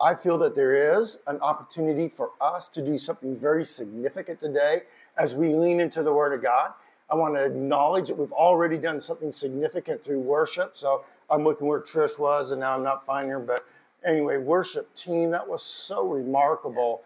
I 0.00 0.14
feel 0.14 0.38
that 0.38 0.54
there 0.54 0.98
is 0.98 1.18
an 1.26 1.38
opportunity 1.40 2.08
for 2.08 2.30
us 2.40 2.68
to 2.70 2.82
do 2.82 2.96
something 2.96 3.36
very 3.36 3.66
significant 3.66 4.40
today 4.40 4.82
as 5.18 5.34
we 5.34 5.48
lean 5.54 5.78
into 5.78 6.02
the 6.02 6.12
Word 6.12 6.32
of 6.32 6.42
God. 6.42 6.72
I 7.10 7.16
want 7.16 7.34
to 7.34 7.44
acknowledge 7.44 8.08
that 8.08 8.16
we've 8.16 8.32
already 8.32 8.78
done 8.78 9.00
something 9.00 9.30
significant 9.30 10.02
through 10.02 10.20
worship. 10.20 10.76
So 10.76 11.04
I'm 11.28 11.44
looking 11.44 11.66
where 11.66 11.80
Trish 11.80 12.18
was, 12.18 12.50
and 12.50 12.60
now 12.60 12.74
I'm 12.74 12.82
not 12.82 13.04
finding 13.04 13.30
her. 13.32 13.40
But 13.40 13.66
anyway, 14.02 14.38
worship 14.38 14.94
team, 14.94 15.30
that 15.32 15.46
was 15.46 15.62
so 15.62 16.02
remarkable. 16.02 17.02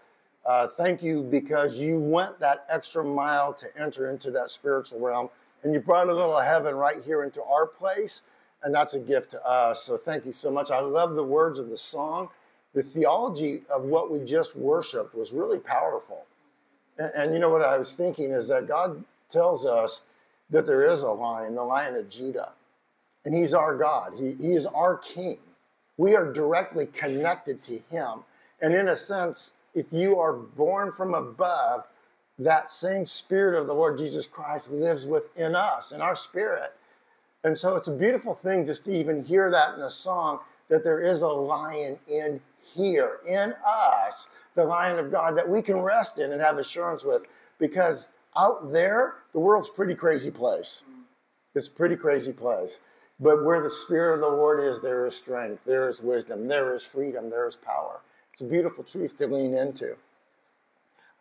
Uh, 0.46 0.68
thank 0.68 1.02
you 1.02 1.22
because 1.22 1.78
you 1.80 1.98
went 1.98 2.38
that 2.38 2.64
extra 2.70 3.02
mile 3.02 3.52
to 3.54 3.66
enter 3.80 4.08
into 4.08 4.30
that 4.30 4.50
spiritual 4.50 5.00
realm, 5.00 5.30
and 5.64 5.72
you 5.72 5.80
brought 5.80 6.08
a 6.08 6.14
little 6.14 6.38
heaven 6.38 6.76
right 6.76 7.02
here 7.04 7.24
into 7.24 7.42
our 7.42 7.66
place, 7.66 8.22
and 8.62 8.72
that's 8.72 8.94
a 8.94 9.00
gift 9.00 9.30
to 9.30 9.44
us. 9.44 9.82
So 9.82 9.96
thank 9.96 10.26
you 10.26 10.32
so 10.32 10.50
much. 10.50 10.70
I 10.70 10.80
love 10.80 11.14
the 11.14 11.24
words 11.24 11.58
of 11.58 11.70
the 11.70 11.78
song. 11.78 12.28
The 12.74 12.82
theology 12.82 13.62
of 13.70 13.84
what 13.84 14.10
we 14.10 14.20
just 14.20 14.56
worshiped 14.56 15.14
was 15.14 15.32
really 15.32 15.58
powerful. 15.58 16.24
And, 16.98 17.10
and 17.16 17.34
you 17.34 17.38
know 17.38 17.50
what 17.50 17.62
I 17.62 17.78
was 17.78 17.94
thinking 17.94 18.30
is 18.30 18.48
that 18.48 18.68
God 18.68 19.04
tells 19.28 19.64
us 19.64 20.02
that 20.50 20.66
there 20.66 20.84
is 20.84 21.02
a 21.02 21.08
lion, 21.08 21.54
the 21.54 21.62
lion 21.64 21.96
of 21.96 22.08
Judah. 22.08 22.52
And 23.24 23.34
he's 23.34 23.54
our 23.54 23.76
God, 23.76 24.12
he, 24.18 24.34
he 24.34 24.52
is 24.52 24.66
our 24.66 24.96
king. 24.96 25.38
We 25.96 26.14
are 26.16 26.32
directly 26.32 26.86
connected 26.86 27.62
to 27.64 27.78
him. 27.78 28.24
And 28.60 28.74
in 28.74 28.88
a 28.88 28.96
sense, 28.96 29.52
if 29.74 29.86
you 29.92 30.18
are 30.18 30.32
born 30.32 30.92
from 30.92 31.14
above, 31.14 31.84
that 32.38 32.70
same 32.70 33.06
spirit 33.06 33.58
of 33.58 33.66
the 33.66 33.74
Lord 33.74 33.98
Jesus 33.98 34.26
Christ 34.26 34.70
lives 34.70 35.06
within 35.06 35.54
us, 35.54 35.92
in 35.92 36.00
our 36.00 36.16
spirit. 36.16 36.74
And 37.44 37.56
so 37.56 37.76
it's 37.76 37.88
a 37.88 37.92
beautiful 37.92 38.34
thing 38.34 38.66
just 38.66 38.84
to 38.86 38.90
even 38.90 39.24
hear 39.24 39.50
that 39.50 39.74
in 39.76 39.82
a 39.82 39.90
song 39.90 40.40
that 40.68 40.82
there 40.82 41.00
is 41.00 41.22
a 41.22 41.28
lion 41.28 41.98
in 42.08 42.40
here, 42.64 43.18
in 43.26 43.54
us, 43.66 44.28
the 44.54 44.64
lion 44.64 44.98
of 44.98 45.10
God 45.10 45.36
that 45.36 45.48
we 45.48 45.62
can 45.62 45.80
rest 45.80 46.18
in 46.18 46.32
and 46.32 46.40
have 46.40 46.58
assurance 46.58 47.04
with 47.04 47.24
because 47.58 48.08
out 48.36 48.72
there, 48.72 49.14
the 49.32 49.40
world's 49.40 49.70
pretty 49.70 49.94
crazy 49.94 50.30
place. 50.30 50.82
It's 51.54 51.68
a 51.68 51.70
pretty 51.70 51.96
crazy 51.96 52.32
place. 52.32 52.80
But 53.20 53.44
where 53.44 53.62
the 53.62 53.70
Spirit 53.70 54.14
of 54.14 54.20
the 54.20 54.28
Lord 54.28 54.60
is, 54.60 54.80
there 54.80 55.06
is 55.06 55.14
strength, 55.14 55.62
there 55.64 55.88
is 55.88 56.02
wisdom, 56.02 56.48
there 56.48 56.74
is 56.74 56.84
freedom, 56.84 57.30
there 57.30 57.46
is 57.46 57.56
power. 57.56 58.00
It's 58.32 58.40
a 58.40 58.44
beautiful 58.44 58.82
truth 58.82 59.16
to 59.18 59.28
lean 59.28 59.54
into. 59.54 59.96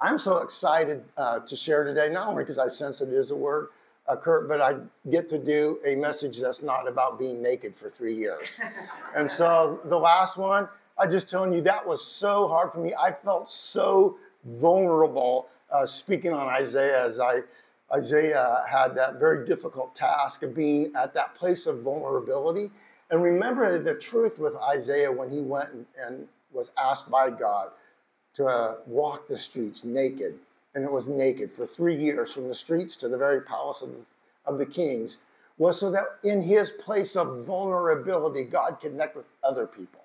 I'm 0.01 0.17
so 0.17 0.37
excited 0.37 1.03
uh, 1.15 1.39
to 1.41 1.55
share 1.55 1.83
today, 1.83 2.09
not 2.09 2.27
only 2.27 2.43
because 2.43 2.57
I 2.57 2.67
sense 2.67 2.99
it 2.99 3.09
is 3.09 3.29
a 3.29 3.35
word, 3.35 3.69
uh, 4.07 4.15
Kurt, 4.15 4.49
but 4.49 4.59
I 4.59 4.75
get 5.09 5.29
to 5.29 5.37
do 5.37 5.79
a 5.85 5.95
message 5.95 6.41
that's 6.41 6.61
not 6.61 6.87
about 6.87 7.19
being 7.19 7.41
naked 7.41 7.75
for 7.75 7.89
three 7.89 8.13
years. 8.15 8.59
and 9.15 9.29
so 9.29 9.79
the 9.85 9.97
last 9.97 10.37
one, 10.37 10.67
I 10.97 11.07
just 11.07 11.29
telling 11.29 11.53
you, 11.53 11.61
that 11.61 11.87
was 11.87 12.05
so 12.05 12.47
hard 12.47 12.71
for 12.71 12.79
me. 12.79 12.93
I 12.93 13.11
felt 13.11 13.51
so 13.51 14.17
vulnerable 14.45 15.47
uh, 15.71 15.85
speaking 15.85 16.33
on 16.33 16.47
Isaiah 16.47 17.03
as 17.03 17.19
I, 17.19 17.39
Isaiah 17.91 18.61
had 18.69 18.95
that 18.95 19.19
very 19.19 19.45
difficult 19.45 19.95
task 19.95 20.43
of 20.43 20.53
being 20.53 20.91
at 20.95 21.13
that 21.15 21.33
place 21.35 21.65
of 21.65 21.81
vulnerability. 21.81 22.69
And 23.09 23.23
remember 23.23 23.79
the 23.79 23.95
truth 23.95 24.37
with 24.39 24.55
Isaiah 24.55 25.11
when 25.11 25.29
he 25.31 25.41
went 25.41 25.71
and, 25.73 25.85
and 25.97 26.27
was 26.51 26.71
asked 26.77 27.09
by 27.09 27.31
God 27.31 27.71
to 28.35 28.45
uh, 28.45 28.75
walk 28.85 29.27
the 29.27 29.37
streets 29.37 29.83
naked. 29.83 30.39
And 30.75 30.83
it 30.83 30.91
was 30.91 31.07
naked 31.07 31.51
for 31.51 31.65
three 31.65 31.95
years 31.95 32.33
from 32.33 32.47
the 32.47 32.55
streets 32.55 32.95
to 32.97 33.07
the 33.07 33.17
very 33.17 33.41
palace 33.41 33.81
of, 33.81 33.89
of 34.45 34.57
the 34.57 34.65
kings, 34.65 35.17
was 35.57 35.79
so 35.79 35.91
that 35.91 36.05
in 36.23 36.41
his 36.41 36.71
place 36.71 37.15
of 37.15 37.45
vulnerability, 37.45 38.43
God 38.43 38.79
connect 38.81 39.15
with 39.15 39.27
other 39.43 39.67
people. 39.67 40.02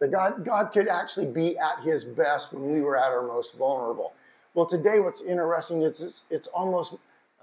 That 0.00 0.10
God, 0.10 0.44
God 0.44 0.72
could 0.72 0.88
actually 0.88 1.26
be 1.26 1.56
at 1.56 1.84
his 1.84 2.04
best 2.04 2.52
when 2.52 2.70
we 2.70 2.80
were 2.80 2.96
at 2.96 3.12
our 3.12 3.22
most 3.22 3.56
vulnerable. 3.56 4.12
Well, 4.54 4.66
today, 4.66 5.00
what's 5.00 5.22
interesting 5.22 5.82
is 5.82 6.00
it's, 6.00 6.22
it's 6.30 6.48
almost 6.48 6.94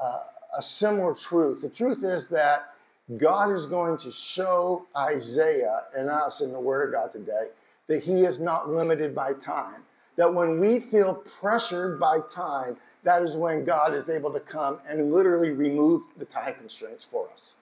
uh, 0.02 0.20
a 0.58 0.62
similar 0.62 1.14
truth. 1.14 1.62
The 1.62 1.70
truth 1.70 2.04
is 2.04 2.28
that 2.28 2.74
God 3.18 3.52
is 3.52 3.66
going 3.66 3.98
to 4.00 4.12
show 4.12 4.86
Isaiah 4.96 5.84
and 5.96 6.10
us 6.10 6.42
in 6.42 6.52
the 6.52 6.60
Word 6.60 6.88
of 6.88 6.94
God 6.94 7.12
today 7.12 7.48
that 7.88 8.04
He 8.04 8.22
is 8.22 8.40
not 8.40 8.70
limited 8.70 9.14
by 9.14 9.34
time. 9.34 9.84
That 10.16 10.34
when 10.34 10.60
we 10.60 10.80
feel 10.80 11.16
pressured 11.16 12.00
by 12.00 12.20
time, 12.20 12.78
that 13.04 13.22
is 13.22 13.36
when 13.36 13.66
God 13.66 13.94
is 13.94 14.10
able 14.10 14.32
to 14.32 14.40
come 14.40 14.80
and 14.88 15.12
literally 15.12 15.52
remove 15.52 16.04
the 16.18 16.26
time 16.26 16.54
constraints 16.56 17.06
for 17.06 17.30
us. 17.32 17.56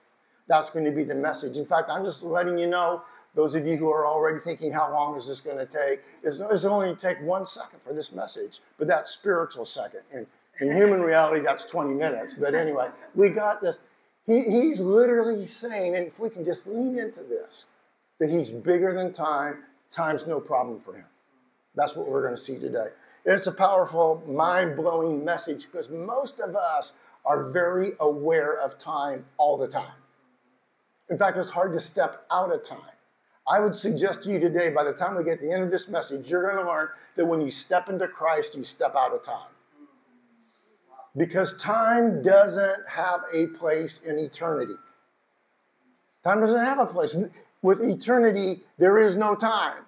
That's 0.50 0.68
going 0.68 0.84
to 0.84 0.90
be 0.90 1.04
the 1.04 1.14
message. 1.14 1.56
In 1.56 1.64
fact, 1.64 1.88
I'm 1.88 2.04
just 2.04 2.24
letting 2.24 2.58
you 2.58 2.66
know 2.66 3.02
those 3.36 3.54
of 3.54 3.64
you 3.68 3.76
who 3.76 3.88
are 3.88 4.04
already 4.04 4.40
thinking, 4.40 4.72
how 4.72 4.92
long 4.92 5.16
is 5.16 5.28
this 5.28 5.40
going 5.40 5.58
to 5.58 5.64
take? 5.64 6.00
It's, 6.24 6.40
only 6.64 6.96
take 6.96 7.22
one 7.22 7.46
second 7.46 7.80
for 7.82 7.92
this 7.94 8.10
message, 8.10 8.58
but 8.76 8.88
that's 8.88 9.12
spiritual 9.12 9.64
second. 9.64 10.00
In, 10.12 10.26
in 10.60 10.76
human 10.76 11.02
reality, 11.02 11.44
that's 11.44 11.62
20 11.62 11.94
minutes. 11.94 12.34
But 12.34 12.56
anyway, 12.56 12.88
we 13.14 13.28
got 13.28 13.62
this. 13.62 13.78
He, 14.26 14.42
he's 14.42 14.80
literally 14.80 15.46
saying, 15.46 15.94
and 15.94 16.08
if 16.08 16.18
we 16.18 16.28
can 16.30 16.44
just 16.44 16.66
lean 16.66 16.98
into 16.98 17.22
this, 17.22 17.66
that 18.18 18.28
he's 18.28 18.50
bigger 18.50 18.92
than 18.92 19.12
time, 19.12 19.62
time's 19.88 20.26
no 20.26 20.40
problem 20.40 20.80
for 20.80 20.94
him. 20.94 21.06
That's 21.76 21.94
what 21.94 22.08
we're 22.08 22.22
going 22.22 22.34
to 22.34 22.42
see 22.42 22.58
today. 22.58 22.88
It's 23.24 23.46
a 23.46 23.52
powerful, 23.52 24.24
mind 24.26 24.74
blowing 24.74 25.24
message 25.24 25.66
because 25.66 25.88
most 25.90 26.40
of 26.40 26.56
us 26.56 26.92
are 27.24 27.52
very 27.52 27.92
aware 28.00 28.58
of 28.58 28.80
time 28.80 29.26
all 29.38 29.56
the 29.56 29.68
time. 29.68 29.99
In 31.10 31.18
fact, 31.18 31.36
it's 31.36 31.50
hard 31.50 31.72
to 31.72 31.80
step 31.80 32.24
out 32.30 32.54
of 32.54 32.64
time. 32.64 32.78
I 33.50 33.58
would 33.58 33.74
suggest 33.74 34.22
to 34.22 34.30
you 34.30 34.38
today, 34.38 34.70
by 34.70 34.84
the 34.84 34.92
time 34.92 35.16
we 35.16 35.24
get 35.24 35.40
to 35.40 35.46
the 35.46 35.52
end 35.52 35.64
of 35.64 35.70
this 35.72 35.88
message, 35.88 36.30
you're 36.30 36.48
going 36.48 36.64
to 36.64 36.70
learn 36.70 36.88
that 37.16 37.26
when 37.26 37.40
you 37.40 37.50
step 37.50 37.88
into 37.88 38.06
Christ, 38.06 38.56
you 38.56 38.62
step 38.62 38.94
out 38.96 39.12
of 39.12 39.24
time. 39.24 39.50
Because 41.16 41.54
time 41.54 42.22
doesn't 42.22 42.88
have 42.90 43.20
a 43.34 43.48
place 43.48 44.00
in 44.06 44.18
eternity. 44.18 44.76
Time 46.22 46.40
doesn't 46.40 46.64
have 46.64 46.78
a 46.78 46.86
place. 46.86 47.16
With 47.60 47.80
eternity, 47.80 48.62
there 48.78 48.98
is 48.98 49.16
no 49.16 49.34
time. 49.34 49.86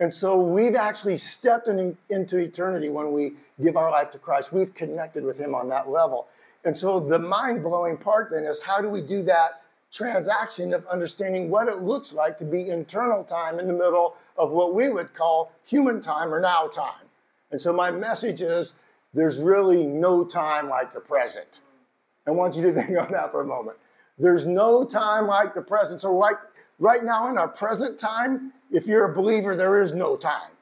And 0.00 0.12
so 0.12 0.40
we've 0.40 0.74
actually 0.74 1.18
stepped 1.18 1.68
in, 1.68 1.98
into 2.08 2.38
eternity 2.38 2.88
when 2.88 3.12
we 3.12 3.32
give 3.62 3.76
our 3.76 3.90
life 3.90 4.10
to 4.12 4.18
Christ. 4.18 4.52
We've 4.52 4.72
connected 4.72 5.24
with 5.24 5.38
Him 5.38 5.54
on 5.54 5.68
that 5.68 5.90
level. 5.90 6.28
And 6.64 6.76
so 6.76 7.00
the 7.00 7.18
mind 7.18 7.62
blowing 7.62 7.98
part 7.98 8.30
then 8.30 8.44
is 8.44 8.62
how 8.62 8.80
do 8.80 8.88
we 8.88 9.02
do 9.02 9.22
that 9.24 9.62
transaction 9.96 10.74
of 10.74 10.86
understanding 10.86 11.48
what 11.48 11.68
it 11.68 11.78
looks 11.78 12.12
like 12.12 12.36
to 12.38 12.44
be 12.44 12.68
internal 12.68 13.24
time 13.24 13.58
in 13.58 13.66
the 13.66 13.72
middle 13.72 14.14
of 14.36 14.50
what 14.50 14.74
we 14.74 14.88
would 14.88 15.14
call 15.14 15.52
human 15.64 16.00
time 16.00 16.32
or 16.32 16.40
now 16.40 16.66
time. 16.66 17.06
And 17.50 17.60
so 17.60 17.72
my 17.72 17.90
message 17.90 18.42
is 18.42 18.74
there's 19.14 19.40
really 19.40 19.86
no 19.86 20.24
time 20.24 20.68
like 20.68 20.92
the 20.92 21.00
present. 21.00 21.60
I 22.26 22.32
want 22.32 22.56
you 22.56 22.62
to 22.62 22.72
think 22.74 22.98
on 22.98 23.10
that 23.12 23.30
for 23.30 23.40
a 23.40 23.46
moment. 23.46 23.78
There's 24.18 24.46
no 24.46 24.84
time 24.84 25.26
like 25.26 25.54
the 25.54 25.62
present. 25.62 26.02
So 26.02 26.16
right, 26.16 26.36
right 26.78 27.02
now 27.02 27.28
in 27.28 27.38
our 27.38 27.48
present 27.48 27.98
time, 27.98 28.52
if 28.70 28.86
you're 28.86 29.10
a 29.10 29.14
believer, 29.14 29.56
there 29.56 29.78
is 29.78 29.92
no 29.92 30.16
time. 30.16 30.52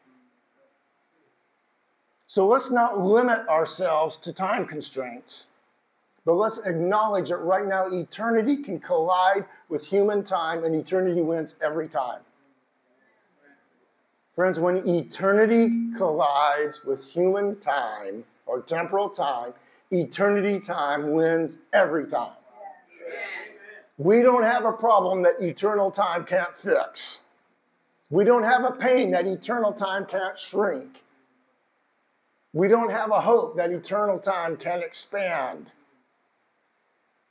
So 2.26 2.46
let's 2.46 2.70
not 2.70 2.98
limit 2.98 3.46
ourselves 3.48 4.16
to 4.18 4.32
time 4.32 4.66
constraints. 4.66 5.48
But 6.24 6.34
let's 6.34 6.58
acknowledge 6.58 7.28
that 7.28 7.38
right 7.38 7.66
now 7.66 7.86
eternity 7.86 8.62
can 8.62 8.80
collide 8.80 9.44
with 9.68 9.84
human 9.84 10.24
time 10.24 10.64
and 10.64 10.74
eternity 10.74 11.20
wins 11.20 11.54
every 11.62 11.88
time. 11.88 12.22
Friends, 14.34 14.58
when 14.58 14.88
eternity 14.88 15.92
collides 15.96 16.84
with 16.84 17.04
human 17.04 17.60
time 17.60 18.24
or 18.46 18.62
temporal 18.62 19.08
time, 19.08 19.52
eternity 19.90 20.58
time 20.58 21.12
wins 21.12 21.58
every 21.72 22.06
time. 22.06 22.36
We 23.96 24.22
don't 24.22 24.42
have 24.42 24.64
a 24.64 24.72
problem 24.72 25.22
that 25.22 25.40
eternal 25.40 25.90
time 25.90 26.24
can't 26.24 26.56
fix. 26.56 27.20
We 28.10 28.24
don't 28.24 28.42
have 28.42 28.64
a 28.64 28.72
pain 28.72 29.12
that 29.12 29.26
eternal 29.26 29.72
time 29.72 30.04
can't 30.06 30.38
shrink. 30.38 31.04
We 32.52 32.66
don't 32.66 32.90
have 32.90 33.10
a 33.10 33.20
hope 33.20 33.56
that 33.56 33.70
eternal 33.70 34.18
time 34.18 34.56
can 34.56 34.82
expand. 34.82 35.72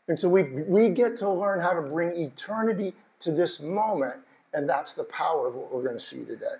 And 0.08 0.20
so 0.20 0.30
we, 0.30 0.44
we 0.64 0.90
get 0.90 1.18
to 1.18 1.30
learn 1.30 1.60
how 1.60 1.74
to 1.74 1.82
bring 1.82 2.12
eternity 2.12 2.94
to 3.22 3.32
this 3.32 3.60
moment, 3.60 4.20
and 4.54 4.68
that's 4.68 4.94
the 4.94 5.06
power 5.06 5.48
of 5.48 5.56
what 5.56 5.74
we're 5.74 5.84
going 5.84 5.98
to 5.98 6.04
see 6.04 6.26
today. 6.26 6.58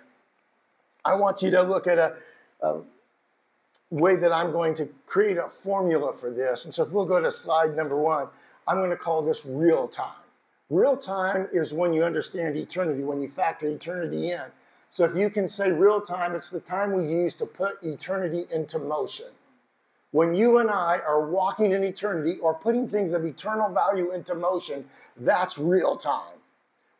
I 1.04 1.14
want 1.16 1.42
you 1.42 1.50
to 1.50 1.62
look 1.62 1.86
at 1.86 1.98
a, 1.98 2.16
a 2.62 2.80
way 3.90 4.16
that 4.16 4.32
I'm 4.32 4.50
going 4.50 4.74
to 4.76 4.88
create 5.06 5.36
a 5.36 5.48
formula 5.48 6.14
for 6.14 6.30
this. 6.30 6.64
And 6.64 6.74
so 6.74 6.84
if 6.84 6.90
we'll 6.90 7.04
go 7.04 7.20
to 7.20 7.30
slide 7.30 7.76
number 7.76 7.96
one, 7.96 8.28
I'm 8.66 8.78
going 8.78 8.90
to 8.90 8.96
call 8.96 9.24
this 9.24 9.44
real 9.44 9.88
time. 9.88 10.16
Real 10.70 10.96
time 10.96 11.48
is 11.52 11.74
when 11.74 11.92
you 11.92 12.02
understand 12.02 12.56
eternity, 12.56 13.04
when 13.04 13.20
you 13.20 13.28
factor 13.28 13.66
eternity 13.66 14.30
in. 14.30 14.46
So 14.90 15.04
if 15.04 15.14
you 15.14 15.28
can 15.28 15.48
say 15.48 15.70
real 15.70 16.00
time, 16.00 16.34
it's 16.34 16.50
the 16.50 16.60
time 16.60 16.92
we 16.92 17.04
use 17.04 17.34
to 17.34 17.46
put 17.46 17.82
eternity 17.82 18.46
into 18.52 18.78
motion. 18.78 19.26
When 20.14 20.32
you 20.32 20.58
and 20.58 20.70
I 20.70 21.00
are 21.04 21.28
walking 21.28 21.72
in 21.72 21.82
eternity 21.82 22.38
or 22.40 22.54
putting 22.54 22.88
things 22.88 23.12
of 23.12 23.24
eternal 23.24 23.68
value 23.74 24.12
into 24.12 24.36
motion, 24.36 24.84
that's 25.16 25.58
real 25.58 25.96
time. 25.96 26.36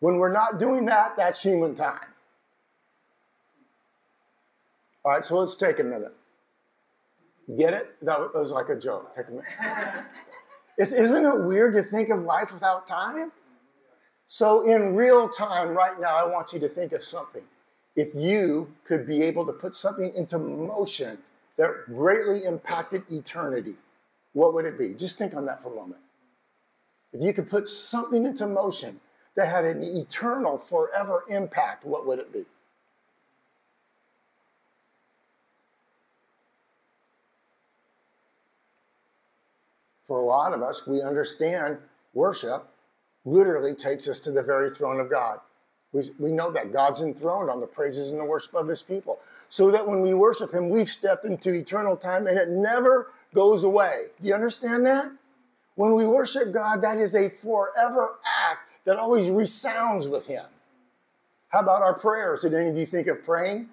When 0.00 0.16
we're 0.16 0.32
not 0.32 0.58
doing 0.58 0.84
that, 0.86 1.16
that's 1.16 1.40
human 1.40 1.76
time. 1.76 2.12
All 5.04 5.12
right, 5.12 5.24
so 5.24 5.38
let's 5.38 5.54
take 5.54 5.78
a 5.78 5.84
minute. 5.84 6.12
Get 7.56 7.72
it? 7.72 7.94
That 8.02 8.34
was 8.34 8.50
like 8.50 8.68
a 8.68 8.76
joke. 8.76 9.14
Take 9.14 9.28
a 9.28 9.30
minute. 9.30 10.04
Isn't 10.98 11.24
it 11.24 11.40
weird 11.44 11.74
to 11.74 11.84
think 11.84 12.08
of 12.08 12.18
life 12.18 12.52
without 12.52 12.88
time? 12.88 13.30
So, 14.26 14.62
in 14.62 14.96
real 14.96 15.28
time, 15.28 15.68
right 15.68 16.00
now, 16.00 16.16
I 16.16 16.28
want 16.28 16.52
you 16.52 16.58
to 16.58 16.68
think 16.68 16.90
of 16.90 17.04
something. 17.04 17.44
If 17.94 18.12
you 18.12 18.74
could 18.84 19.06
be 19.06 19.22
able 19.22 19.46
to 19.46 19.52
put 19.52 19.76
something 19.76 20.12
into 20.16 20.36
motion 20.36 21.18
that 21.56 21.84
greatly 21.86 22.44
impacted 22.44 23.02
eternity, 23.10 23.76
what 24.32 24.54
would 24.54 24.64
it 24.64 24.78
be? 24.78 24.94
Just 24.94 25.18
think 25.18 25.34
on 25.34 25.46
that 25.46 25.62
for 25.62 25.72
a 25.72 25.76
moment. 25.76 26.00
If 27.12 27.22
you 27.22 27.32
could 27.32 27.48
put 27.48 27.68
something 27.68 28.24
into 28.24 28.46
motion 28.46 29.00
that 29.36 29.48
had 29.48 29.64
an 29.64 29.82
eternal, 29.82 30.58
forever 30.58 31.24
impact, 31.28 31.84
what 31.84 32.06
would 32.06 32.18
it 32.18 32.32
be? 32.32 32.44
For 40.04 40.20
a 40.20 40.24
lot 40.24 40.52
of 40.52 40.62
us, 40.62 40.86
we 40.86 41.00
understand 41.00 41.78
worship 42.12 42.68
literally 43.24 43.74
takes 43.74 44.06
us 44.06 44.20
to 44.20 44.30
the 44.30 44.42
very 44.42 44.70
throne 44.70 45.00
of 45.00 45.10
God. 45.10 45.38
We, 45.94 46.02
we 46.18 46.32
know 46.32 46.50
that 46.50 46.72
God's 46.72 47.00
enthroned 47.00 47.48
on 47.48 47.60
the 47.60 47.66
praises 47.66 48.10
and 48.10 48.20
the 48.20 48.24
worship 48.24 48.52
of 48.54 48.68
his 48.68 48.82
people. 48.82 49.20
So 49.48 49.70
that 49.70 49.88
when 49.88 50.02
we 50.02 50.12
worship 50.12 50.52
him, 50.52 50.68
we've 50.68 50.88
stepped 50.88 51.24
into 51.24 51.54
eternal 51.54 51.96
time 51.96 52.26
and 52.26 52.36
it 52.36 52.48
never 52.48 53.12
goes 53.32 53.62
away. 53.62 54.06
Do 54.20 54.28
you 54.28 54.34
understand 54.34 54.84
that? 54.86 55.10
When 55.76 55.94
we 55.94 56.06
worship 56.06 56.52
God, 56.52 56.82
that 56.82 56.98
is 56.98 57.14
a 57.14 57.30
forever 57.30 58.16
act 58.50 58.70
that 58.84 58.96
always 58.96 59.30
resounds 59.30 60.08
with 60.08 60.26
him. 60.26 60.44
How 61.48 61.60
about 61.60 61.82
our 61.82 61.94
prayers? 61.94 62.42
Did 62.42 62.54
any 62.54 62.68
of 62.68 62.76
you 62.76 62.86
think 62.86 63.06
of 63.06 63.24
praying? 63.24 63.68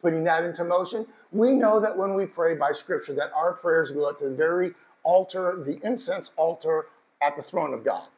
Putting 0.00 0.24
that 0.24 0.44
into 0.44 0.64
motion? 0.64 1.06
We 1.32 1.52
know 1.52 1.80
that 1.80 1.96
when 1.96 2.14
we 2.14 2.26
pray 2.26 2.54
by 2.54 2.70
scripture, 2.70 3.14
that 3.14 3.32
our 3.34 3.52
prayers 3.52 3.90
go 3.90 4.08
up 4.08 4.20
to 4.20 4.28
the 4.28 4.34
very 4.34 4.72
altar, 5.02 5.60
the 5.64 5.80
incense 5.84 6.30
altar 6.36 6.86
at 7.20 7.36
the 7.36 7.42
throne 7.42 7.74
of 7.74 7.84
God. 7.84 8.08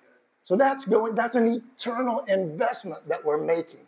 So 0.44 0.56
that's 0.56 0.84
going, 0.84 1.14
that's 1.14 1.36
an 1.36 1.62
eternal 1.76 2.24
investment 2.28 3.08
that 3.08 3.24
we're 3.24 3.42
making. 3.42 3.86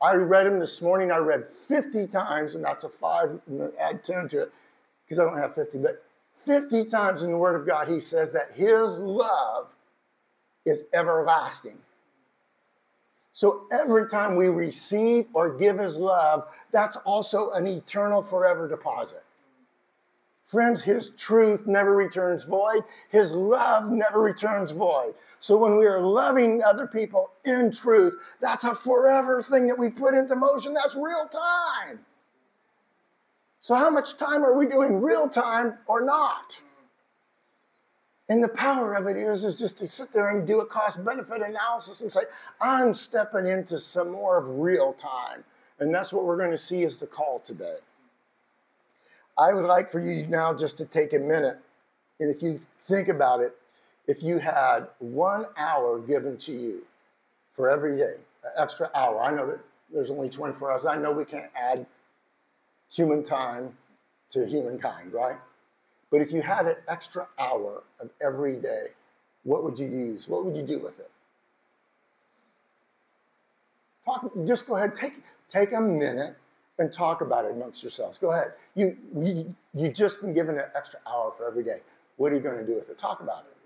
I 0.00 0.14
read 0.14 0.46
him 0.46 0.60
this 0.60 0.80
morning, 0.80 1.10
I 1.10 1.18
read 1.18 1.46
50 1.46 2.06
times, 2.06 2.54
and 2.54 2.64
that's 2.64 2.84
a 2.84 2.88
five, 2.88 3.40
add 3.80 4.04
10 4.04 4.28
to 4.28 4.42
it, 4.42 4.52
because 5.04 5.18
I 5.18 5.24
don't 5.24 5.38
have 5.38 5.54
50, 5.54 5.78
but 5.78 6.04
50 6.36 6.84
times 6.84 7.22
in 7.24 7.32
the 7.32 7.36
Word 7.36 7.60
of 7.60 7.66
God, 7.66 7.88
he 7.88 7.98
says 7.98 8.32
that 8.32 8.54
his 8.54 8.96
love 8.96 9.66
is 10.64 10.84
everlasting. 10.94 11.78
So 13.32 13.66
every 13.72 14.08
time 14.08 14.36
we 14.36 14.48
receive 14.48 15.26
or 15.32 15.56
give 15.56 15.78
his 15.78 15.96
love, 15.96 16.48
that's 16.72 16.96
also 17.04 17.50
an 17.50 17.66
eternal, 17.66 18.22
forever 18.22 18.68
deposit. 18.68 19.22
Friends, 20.48 20.82
His 20.82 21.10
truth 21.10 21.66
never 21.66 21.94
returns 21.94 22.44
void. 22.44 22.82
His 23.10 23.32
love 23.32 23.90
never 23.90 24.22
returns 24.22 24.70
void. 24.70 25.12
So 25.40 25.58
when 25.58 25.76
we 25.76 25.84
are 25.84 26.00
loving 26.00 26.62
other 26.62 26.86
people 26.86 27.32
in 27.44 27.70
truth, 27.70 28.16
that's 28.40 28.64
a 28.64 28.74
forever 28.74 29.42
thing 29.42 29.68
that 29.68 29.78
we 29.78 29.90
put 29.90 30.14
into 30.14 30.34
motion. 30.34 30.72
That's 30.72 30.96
real 30.96 31.28
time. 31.28 32.00
So, 33.60 33.74
how 33.74 33.90
much 33.90 34.16
time 34.16 34.42
are 34.42 34.56
we 34.56 34.66
doing 34.66 35.02
real 35.02 35.28
time 35.28 35.78
or 35.86 36.02
not? 36.02 36.60
And 38.30 38.42
the 38.42 38.48
power 38.48 38.94
of 38.94 39.06
it 39.06 39.18
is, 39.18 39.44
is 39.44 39.58
just 39.58 39.76
to 39.78 39.86
sit 39.86 40.12
there 40.14 40.30
and 40.30 40.46
do 40.46 40.60
a 40.60 40.66
cost 40.66 41.04
benefit 41.04 41.42
analysis 41.42 42.00
and 42.00 42.10
say, 42.10 42.20
I'm 42.60 42.94
stepping 42.94 43.46
into 43.46 43.78
some 43.78 44.10
more 44.10 44.38
of 44.38 44.60
real 44.60 44.94
time. 44.94 45.44
And 45.78 45.94
that's 45.94 46.12
what 46.12 46.24
we're 46.24 46.38
going 46.38 46.50
to 46.50 46.58
see 46.58 46.84
as 46.84 46.98
the 46.98 47.06
call 47.06 47.38
today. 47.40 47.76
I 49.38 49.54
would 49.54 49.64
like 49.64 49.90
for 49.90 50.00
you 50.00 50.26
now 50.26 50.52
just 50.52 50.76
to 50.78 50.84
take 50.84 51.12
a 51.12 51.18
minute, 51.18 51.58
and 52.18 52.34
if 52.34 52.42
you 52.42 52.58
think 52.82 53.06
about 53.08 53.40
it, 53.40 53.54
if 54.08 54.22
you 54.22 54.38
had 54.38 54.88
one 54.98 55.46
hour 55.56 56.00
given 56.00 56.36
to 56.38 56.52
you 56.52 56.82
for 57.54 57.68
every 57.68 57.96
day, 57.96 58.16
an 58.42 58.50
extra 58.56 58.90
hour, 58.94 59.22
I 59.22 59.32
know 59.34 59.46
that 59.46 59.60
there's 59.92 60.10
only 60.10 60.28
24 60.28 60.72
hours. 60.72 60.86
I 60.86 60.96
know 60.96 61.12
we 61.12 61.24
can't 61.24 61.50
add 61.54 61.86
human 62.90 63.22
time 63.22 63.76
to 64.30 64.46
humankind, 64.46 65.12
right? 65.12 65.36
But 66.10 66.20
if 66.20 66.32
you 66.32 66.42
had 66.42 66.66
an 66.66 66.76
extra 66.88 67.28
hour 67.38 67.82
of 68.00 68.10
every 68.20 68.56
day, 68.56 68.86
what 69.44 69.62
would 69.62 69.78
you 69.78 69.86
use? 69.86 70.26
What 70.26 70.44
would 70.44 70.56
you 70.56 70.62
do 70.62 70.78
with 70.78 70.98
it? 70.98 71.10
Talk, 74.04 74.32
just 74.46 74.66
go 74.66 74.76
ahead, 74.76 74.94
take, 74.94 75.22
take 75.48 75.72
a 75.72 75.80
minute 75.80 76.34
and 76.78 76.92
talk 76.92 77.20
about 77.22 77.44
it 77.44 77.52
amongst 77.52 77.82
yourselves. 77.82 78.18
Go 78.18 78.32
ahead. 78.32 78.54
You, 78.74 78.96
you, 79.16 79.56
you've 79.74 79.94
just 79.94 80.20
been 80.22 80.34
given 80.34 80.56
an 80.56 80.66
extra 80.76 81.00
hour 81.06 81.32
for 81.36 81.46
every 81.48 81.64
day. 81.64 81.78
What 82.16 82.32
are 82.32 82.36
you 82.36 82.42
going 82.42 82.58
to 82.58 82.66
do 82.66 82.74
with 82.76 82.90
it? 82.90 82.98
Talk 82.98 83.20
about 83.20 83.46
it. 83.50 83.57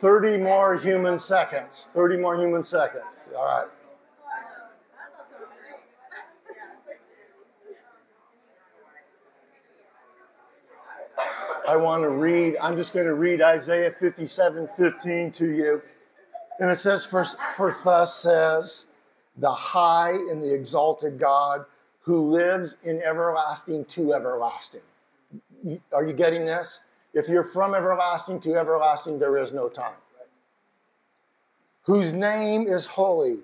Thirty 0.00 0.36
more 0.36 0.76
human 0.76 1.18
seconds. 1.18 1.88
Thirty 1.94 2.16
more 2.16 2.36
human 2.38 2.62
seconds. 2.64 3.28
All 3.36 3.44
right. 3.44 3.66
I 11.68 11.76
want 11.76 12.02
to 12.04 12.10
read, 12.10 12.56
I'm 12.60 12.76
just 12.76 12.92
going 12.92 13.06
to 13.06 13.14
read 13.14 13.42
Isaiah 13.42 13.90
57 13.90 14.68
15 14.76 15.32
to 15.32 15.46
you. 15.46 15.82
And 16.60 16.70
it 16.70 16.76
says, 16.76 17.04
For, 17.04 17.26
for 17.56 17.74
thus 17.84 18.14
says 18.14 18.86
the 19.36 19.52
high 19.52 20.12
and 20.12 20.42
the 20.42 20.54
exalted 20.54 21.18
God 21.18 21.64
who 22.00 22.30
lives 22.30 22.76
in 22.82 23.00
everlasting 23.02 23.84
to 23.86 24.14
everlasting. 24.14 24.82
Are 25.92 26.04
you 26.04 26.12
getting 26.12 26.46
this? 26.46 26.80
If 27.12 27.28
you're 27.28 27.44
from 27.44 27.74
everlasting 27.74 28.40
to 28.40 28.54
everlasting, 28.54 29.18
there 29.18 29.36
is 29.36 29.52
no 29.52 29.68
time. 29.68 30.00
Whose 31.82 32.12
name 32.12 32.66
is 32.66 32.86
holy. 32.86 33.40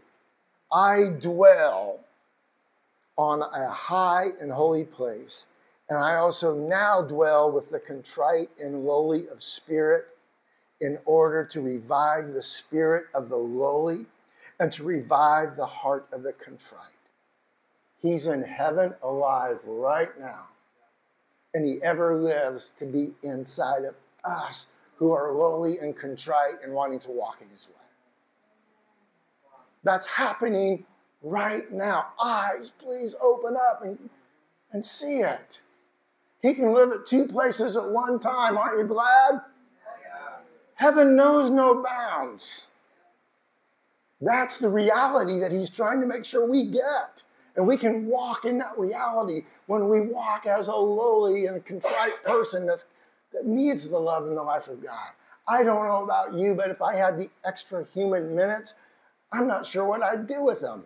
I 0.73 1.09
dwell 1.21 2.01
on 3.17 3.43
a 3.43 3.71
high 3.71 4.27
and 4.41 4.53
holy 4.53 4.85
place 4.85 5.47
and 5.93 6.03
I 6.03 6.15
also 6.15 6.55
now 6.55 7.03
dwell 7.03 7.53
with 7.53 7.71
the 7.71 7.79
contrite 7.79 8.49
and 8.59 8.87
lowly 8.87 9.29
of 9.29 9.43
spirit 9.43 10.07
in 10.81 10.99
order 11.05 11.45
to 11.45 11.61
revive 11.61 12.33
the 12.33 12.43
spirit 12.43 13.09
of 13.15 13.29
the 13.29 13.37
lowly 13.37 14.07
and 14.63 14.71
to 14.71 14.85
revive 14.85 15.57
the 15.57 15.67
heart 15.67 16.07
of 16.13 16.23
the 16.23 16.33
contrite. 16.33 17.09
He's 17.99 18.29
in 18.29 18.45
heaven 18.45 18.95
alive 19.03 19.59
right 19.65 20.11
now. 20.21 20.51
And 21.53 21.67
he 21.67 21.83
ever 21.83 22.15
lives 22.15 22.73
to 22.79 22.87
be 22.87 23.15
inside 23.25 23.83
of 23.83 23.97
us 24.25 24.69
who 24.99 25.11
are 25.11 25.33
lowly 25.33 25.79
and 25.79 25.97
contrite 25.97 26.63
and 26.63 26.75
wanting 26.75 27.01
to 27.01 27.11
walk 27.11 27.39
in 27.41 27.49
his 27.49 27.67
way. 27.71 27.75
That's 29.83 30.07
happening 30.07 30.87
right 31.25 31.69
now. 31.73 32.13
Eyes, 32.23 32.71
please 32.71 33.17
open 33.21 33.57
up 33.57 33.83
and, 33.83 34.11
and 34.71 34.85
see 34.85 35.19
it. 35.19 35.61
He 36.41 36.55
can 36.55 36.73
live 36.73 36.93
at 36.93 37.05
two 37.05 37.27
places 37.27 37.77
at 37.77 37.91
one 37.91 38.21
time. 38.21 38.57
Aren't 38.57 38.79
you 38.79 38.87
glad? 38.87 39.41
Heaven 40.77 41.17
knows 41.17 41.51
no 41.51 41.83
bounds. 41.83 42.69
That's 44.23 44.59
the 44.59 44.69
reality 44.69 45.41
that 45.41 45.51
he's 45.51 45.69
trying 45.69 46.01
to 46.01 46.07
make 46.07 46.25
sure 46.25 46.47
we 46.47 46.65
get. 46.67 47.25
And 47.57 47.67
we 47.67 47.77
can 47.77 48.07
walk 48.07 48.45
in 48.45 48.59
that 48.59 48.79
reality 48.79 49.43
when 49.67 49.89
we 49.89 50.01
walk 50.01 50.47
as 50.47 50.69
a 50.69 50.75
lowly 50.75 51.47
and 51.47 51.65
contrite 51.67 52.23
person 52.25 52.67
that's, 52.67 52.87
that 53.33 53.47
needs 53.47 53.89
the 53.89 53.99
love 53.99 54.27
and 54.27 54.37
the 54.37 54.43
life 54.43 54.69
of 54.69 54.83
God. 54.83 55.11
I 55.47 55.65
don't 55.65 55.87
know 55.87 56.05
about 56.05 56.35
you, 56.35 56.55
but 56.55 56.71
if 56.71 56.81
I 56.81 56.95
had 56.95 57.19
the 57.19 57.29
extra 57.45 57.85
human 57.93 58.35
minutes, 58.35 58.75
I'm 59.33 59.49
not 59.49 59.67
sure 59.67 59.85
what 59.85 60.03
I'd 60.03 60.27
do 60.29 60.43
with 60.43 60.61
them. 60.61 60.85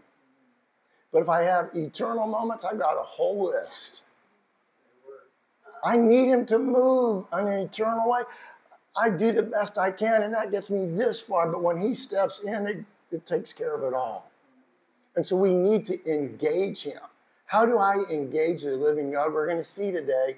But 1.12 1.23
if 1.23 1.28
I 1.28 1.43
have 1.43 1.69
eternal 1.75 2.26
moments, 2.26 2.64
I've 2.64 2.78
got 2.78 2.99
a 2.99 3.02
whole 3.02 3.47
list. 3.47 4.02
I 5.85 5.97
need 5.97 6.28
him 6.28 6.47
to 6.47 6.59
move 6.59 7.26
in 7.33 7.47
an 7.47 7.59
eternal 7.59 8.11
way. 8.11 8.23
I 8.97 9.11
do 9.11 9.31
the 9.31 9.43
best 9.43 9.76
I 9.76 9.93
can, 9.93 10.23
and 10.23 10.33
that 10.33 10.50
gets 10.50 10.71
me 10.71 10.87
this 10.87 11.21
far. 11.21 11.49
But 11.49 11.62
when 11.62 11.81
he 11.81 11.93
steps 11.93 12.40
in, 12.40 12.66
it, 12.66 12.85
it 13.16 13.26
takes 13.26 13.52
care 13.52 13.75
of 13.75 13.82
it 13.82 13.94
all. 13.94 14.30
And 15.16 15.25
so 15.25 15.37
we 15.37 15.54
need 15.54 15.85
to 15.87 16.12
engage 16.12 16.82
him. 16.82 17.00
How 17.46 17.64
do 17.64 17.78
I 17.78 18.04
engage 18.11 18.62
the 18.62 18.76
living 18.76 19.12
God? 19.12 19.32
We're 19.32 19.46
going 19.46 19.56
to 19.58 19.64
see 19.64 19.90
today 19.90 20.37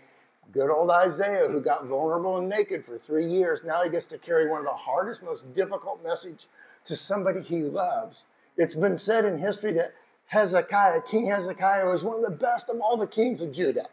good 0.52 0.70
old 0.70 0.90
Isaiah, 0.90 1.48
who 1.48 1.60
got 1.60 1.84
vulnerable 1.86 2.38
and 2.38 2.48
naked 2.48 2.84
for 2.84 2.98
three 2.98 3.26
years. 3.26 3.62
Now 3.64 3.82
he 3.82 3.90
gets 3.90 4.06
to 4.06 4.18
carry 4.18 4.48
one 4.48 4.60
of 4.60 4.66
the 4.66 4.72
hardest, 4.72 5.22
most 5.22 5.52
difficult 5.54 6.02
message 6.02 6.46
to 6.84 6.96
somebody 6.96 7.42
he 7.42 7.62
loves. 7.62 8.24
It's 8.56 8.74
been 8.74 8.96
said 8.96 9.24
in 9.24 9.38
history 9.38 9.72
that 9.74 9.92
Hezekiah, 10.26 11.02
King 11.02 11.26
Hezekiah, 11.26 11.86
was 11.86 12.04
one 12.04 12.16
of 12.16 12.22
the 12.22 12.36
best 12.36 12.68
of 12.68 12.80
all 12.80 12.96
the 12.96 13.06
kings 13.06 13.42
of 13.42 13.52
Judah. 13.52 13.88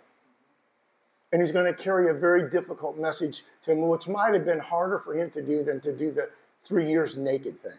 And 1.31 1.41
he's 1.41 1.51
going 1.51 1.65
to 1.65 1.73
carry 1.73 2.09
a 2.09 2.13
very 2.13 2.49
difficult 2.49 2.97
message 2.97 3.43
to 3.63 3.71
him, 3.71 3.87
which 3.87 4.07
might 4.07 4.33
have 4.33 4.45
been 4.45 4.59
harder 4.59 4.99
for 4.99 5.13
him 5.13 5.31
to 5.31 5.41
do 5.41 5.63
than 5.63 5.81
to 5.81 5.95
do 5.95 6.11
the 6.11 6.29
three 6.61 6.87
years 6.87 7.17
naked 7.17 7.61
thing. 7.61 7.73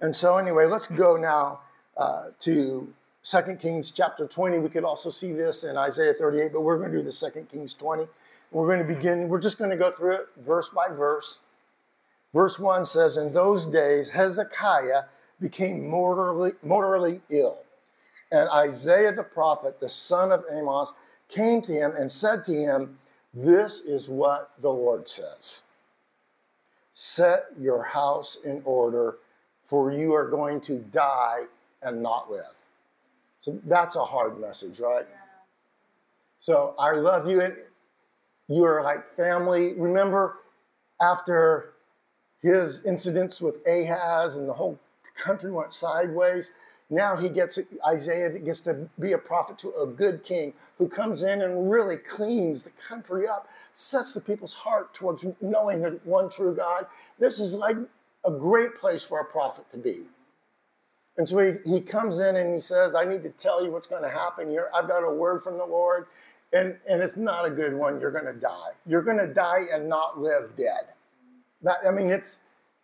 And 0.00 0.14
so, 0.14 0.36
anyway, 0.36 0.66
let's 0.66 0.88
go 0.88 1.16
now 1.16 1.60
uh, 1.96 2.26
to 2.40 2.92
2 3.22 3.56
Kings 3.56 3.90
chapter 3.90 4.26
20. 4.26 4.58
We 4.58 4.68
could 4.68 4.84
also 4.84 5.10
see 5.10 5.32
this 5.32 5.64
in 5.64 5.76
Isaiah 5.76 6.14
38, 6.14 6.52
but 6.52 6.60
we're 6.60 6.78
going 6.78 6.92
to 6.92 6.98
do 6.98 7.02
the 7.02 7.12
2 7.12 7.46
Kings 7.50 7.74
20. 7.74 8.06
We're 8.50 8.66
going 8.66 8.86
to 8.86 8.94
begin, 8.94 9.28
we're 9.28 9.40
just 9.40 9.58
going 9.58 9.70
to 9.70 9.76
go 9.76 9.90
through 9.90 10.12
it 10.12 10.26
verse 10.38 10.68
by 10.68 10.88
verse. 10.88 11.38
Verse 12.34 12.58
1 12.58 12.84
says, 12.84 13.16
In 13.16 13.32
those 13.32 13.66
days, 13.66 14.10
Hezekiah 14.10 15.04
became 15.40 15.88
mortally, 15.88 16.52
mortally 16.62 17.22
ill. 17.30 17.58
And 18.30 18.48
Isaiah 18.48 19.12
the 19.12 19.22
prophet, 19.22 19.80
the 19.80 19.88
son 19.88 20.32
of 20.32 20.44
Amos, 20.52 20.92
came 21.28 21.62
to 21.62 21.72
him 21.72 21.92
and 21.96 22.10
said 22.10 22.44
to 22.46 22.52
him, 22.52 22.98
This 23.32 23.80
is 23.80 24.08
what 24.08 24.50
the 24.60 24.70
Lord 24.70 25.08
says 25.08 25.62
Set 26.92 27.46
your 27.58 27.82
house 27.82 28.36
in 28.44 28.62
order, 28.64 29.16
for 29.64 29.92
you 29.92 30.14
are 30.14 30.28
going 30.28 30.60
to 30.62 30.78
die 30.78 31.42
and 31.82 32.02
not 32.02 32.30
live. 32.30 32.54
So 33.40 33.58
that's 33.64 33.96
a 33.96 34.04
hard 34.04 34.40
message, 34.40 34.80
right? 34.80 35.06
So 36.38 36.74
I 36.78 36.92
love 36.92 37.28
you, 37.28 37.40
and 37.40 37.54
you're 38.48 38.82
like 38.82 39.08
family. 39.16 39.72
Remember, 39.74 40.36
after 41.00 41.72
his 42.42 42.82
incidents 42.84 43.40
with 43.40 43.56
Ahaz 43.66 44.36
and 44.36 44.48
the 44.48 44.54
whole 44.54 44.78
country 45.16 45.50
went 45.50 45.72
sideways, 45.72 46.50
now 46.90 47.16
he 47.16 47.30
gets 47.30 47.58
Isaiah 47.86 48.30
that 48.30 48.44
gets 48.44 48.60
to 48.60 48.88
be 49.00 49.12
a 49.12 49.18
prophet 49.18 49.58
to 49.58 49.74
a 49.74 49.86
good 49.86 50.22
king 50.22 50.52
who 50.76 50.88
comes 50.88 51.22
in 51.22 51.40
and 51.40 51.70
really 51.70 51.96
cleans 51.96 52.62
the 52.62 52.70
country 52.70 53.26
up, 53.26 53.48
sets 53.72 54.12
the 54.12 54.20
people's 54.20 54.52
heart 54.52 54.92
towards 54.92 55.24
knowing 55.40 55.80
the 55.80 55.98
one 56.04 56.28
true 56.28 56.54
God. 56.54 56.86
This 57.18 57.40
is 57.40 57.54
like 57.54 57.76
a 58.24 58.30
great 58.30 58.74
place 58.74 59.04
for 59.04 59.20
a 59.20 59.24
prophet 59.24 59.70
to 59.70 59.78
be. 59.78 60.04
And 61.16 61.28
so 61.28 61.38
he, 61.38 61.52
he 61.64 61.80
comes 61.80 62.18
in 62.18 62.36
and 62.36 62.52
he 62.54 62.60
says, 62.60 62.94
I 62.94 63.04
need 63.04 63.22
to 63.22 63.30
tell 63.30 63.64
you 63.64 63.70
what's 63.70 63.86
going 63.86 64.02
to 64.02 64.08
happen 64.08 64.50
here. 64.50 64.70
I've 64.74 64.88
got 64.88 65.04
a 65.04 65.12
word 65.12 65.42
from 65.42 65.58
the 65.58 65.64
Lord, 65.64 66.06
and, 66.52 66.76
and 66.88 67.02
it's 67.02 67.16
not 67.16 67.44
a 67.44 67.50
good 67.50 67.74
one. 67.74 68.00
You're 68.00 68.10
going 68.10 68.32
to 68.32 68.38
die. 68.38 68.72
You're 68.86 69.02
going 69.02 69.18
to 69.18 69.32
die 69.32 69.64
and 69.72 69.88
not 69.88 70.18
live 70.18 70.56
dead. 70.56 70.94
That, 71.62 71.76
I 71.86 71.92
mean, 71.92 72.10
it's, 72.10 72.38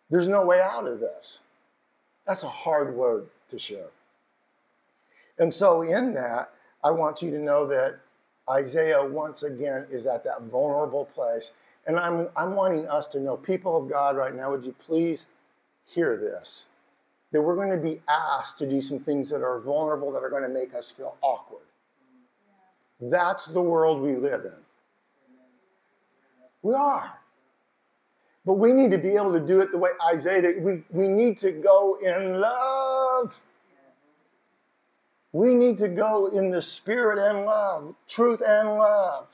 there's 0.09 0.29
no 0.29 0.45
way 0.45 0.61
out 0.61 0.87
of 0.87 0.99
this. 0.99 1.41
That's 2.25 2.43
a 2.43 2.49
hard 2.49 2.95
word 2.95 3.27
to 3.49 3.59
share. 3.59 3.89
And 5.37 5.53
so, 5.53 5.81
in 5.81 6.13
that, 6.13 6.51
I 6.83 6.91
want 6.91 7.21
you 7.21 7.31
to 7.31 7.39
know 7.39 7.65
that 7.67 7.99
Isaiah, 8.49 9.03
once 9.03 9.43
again, 9.43 9.87
is 9.89 10.05
at 10.05 10.23
that 10.23 10.43
vulnerable 10.51 11.05
place. 11.05 11.51
And 11.87 11.97
I'm, 11.97 12.29
I'm 12.35 12.55
wanting 12.55 12.87
us 12.87 13.07
to 13.09 13.19
know, 13.19 13.37
people 13.37 13.75
of 13.75 13.89
God, 13.89 14.15
right 14.15 14.35
now, 14.35 14.51
would 14.51 14.63
you 14.63 14.73
please 14.73 15.27
hear 15.93 16.17
this? 16.17 16.65
That 17.31 17.41
we're 17.41 17.55
going 17.55 17.71
to 17.71 17.77
be 17.77 18.01
asked 18.09 18.57
to 18.57 18.69
do 18.69 18.81
some 18.81 18.99
things 18.99 19.29
that 19.29 19.41
are 19.41 19.59
vulnerable, 19.59 20.11
that 20.11 20.23
are 20.23 20.29
going 20.29 20.43
to 20.43 20.49
make 20.49 20.73
us 20.73 20.91
feel 20.91 21.17
awkward. 21.21 21.63
That's 22.99 23.45
the 23.45 23.61
world 23.61 24.01
we 24.01 24.15
live 24.15 24.45
in. 24.45 24.61
We 26.61 26.73
are. 26.75 27.13
But 28.45 28.53
we 28.53 28.73
need 28.73 28.91
to 28.91 28.97
be 28.97 29.15
able 29.15 29.33
to 29.33 29.39
do 29.39 29.59
it 29.59 29.71
the 29.71 29.77
way 29.77 29.91
Isaiah 30.13 30.41
did. 30.41 30.63
We, 30.63 30.83
we 30.89 31.07
need 31.07 31.37
to 31.39 31.51
go 31.51 31.97
in 32.01 32.39
love. 32.39 33.39
We 35.31 35.53
need 35.53 35.77
to 35.77 35.87
go 35.87 36.27
in 36.27 36.51
the 36.51 36.61
spirit 36.61 37.17
and 37.17 37.45
love, 37.45 37.95
truth 38.07 38.41
and 38.45 38.69
love. 38.69 39.29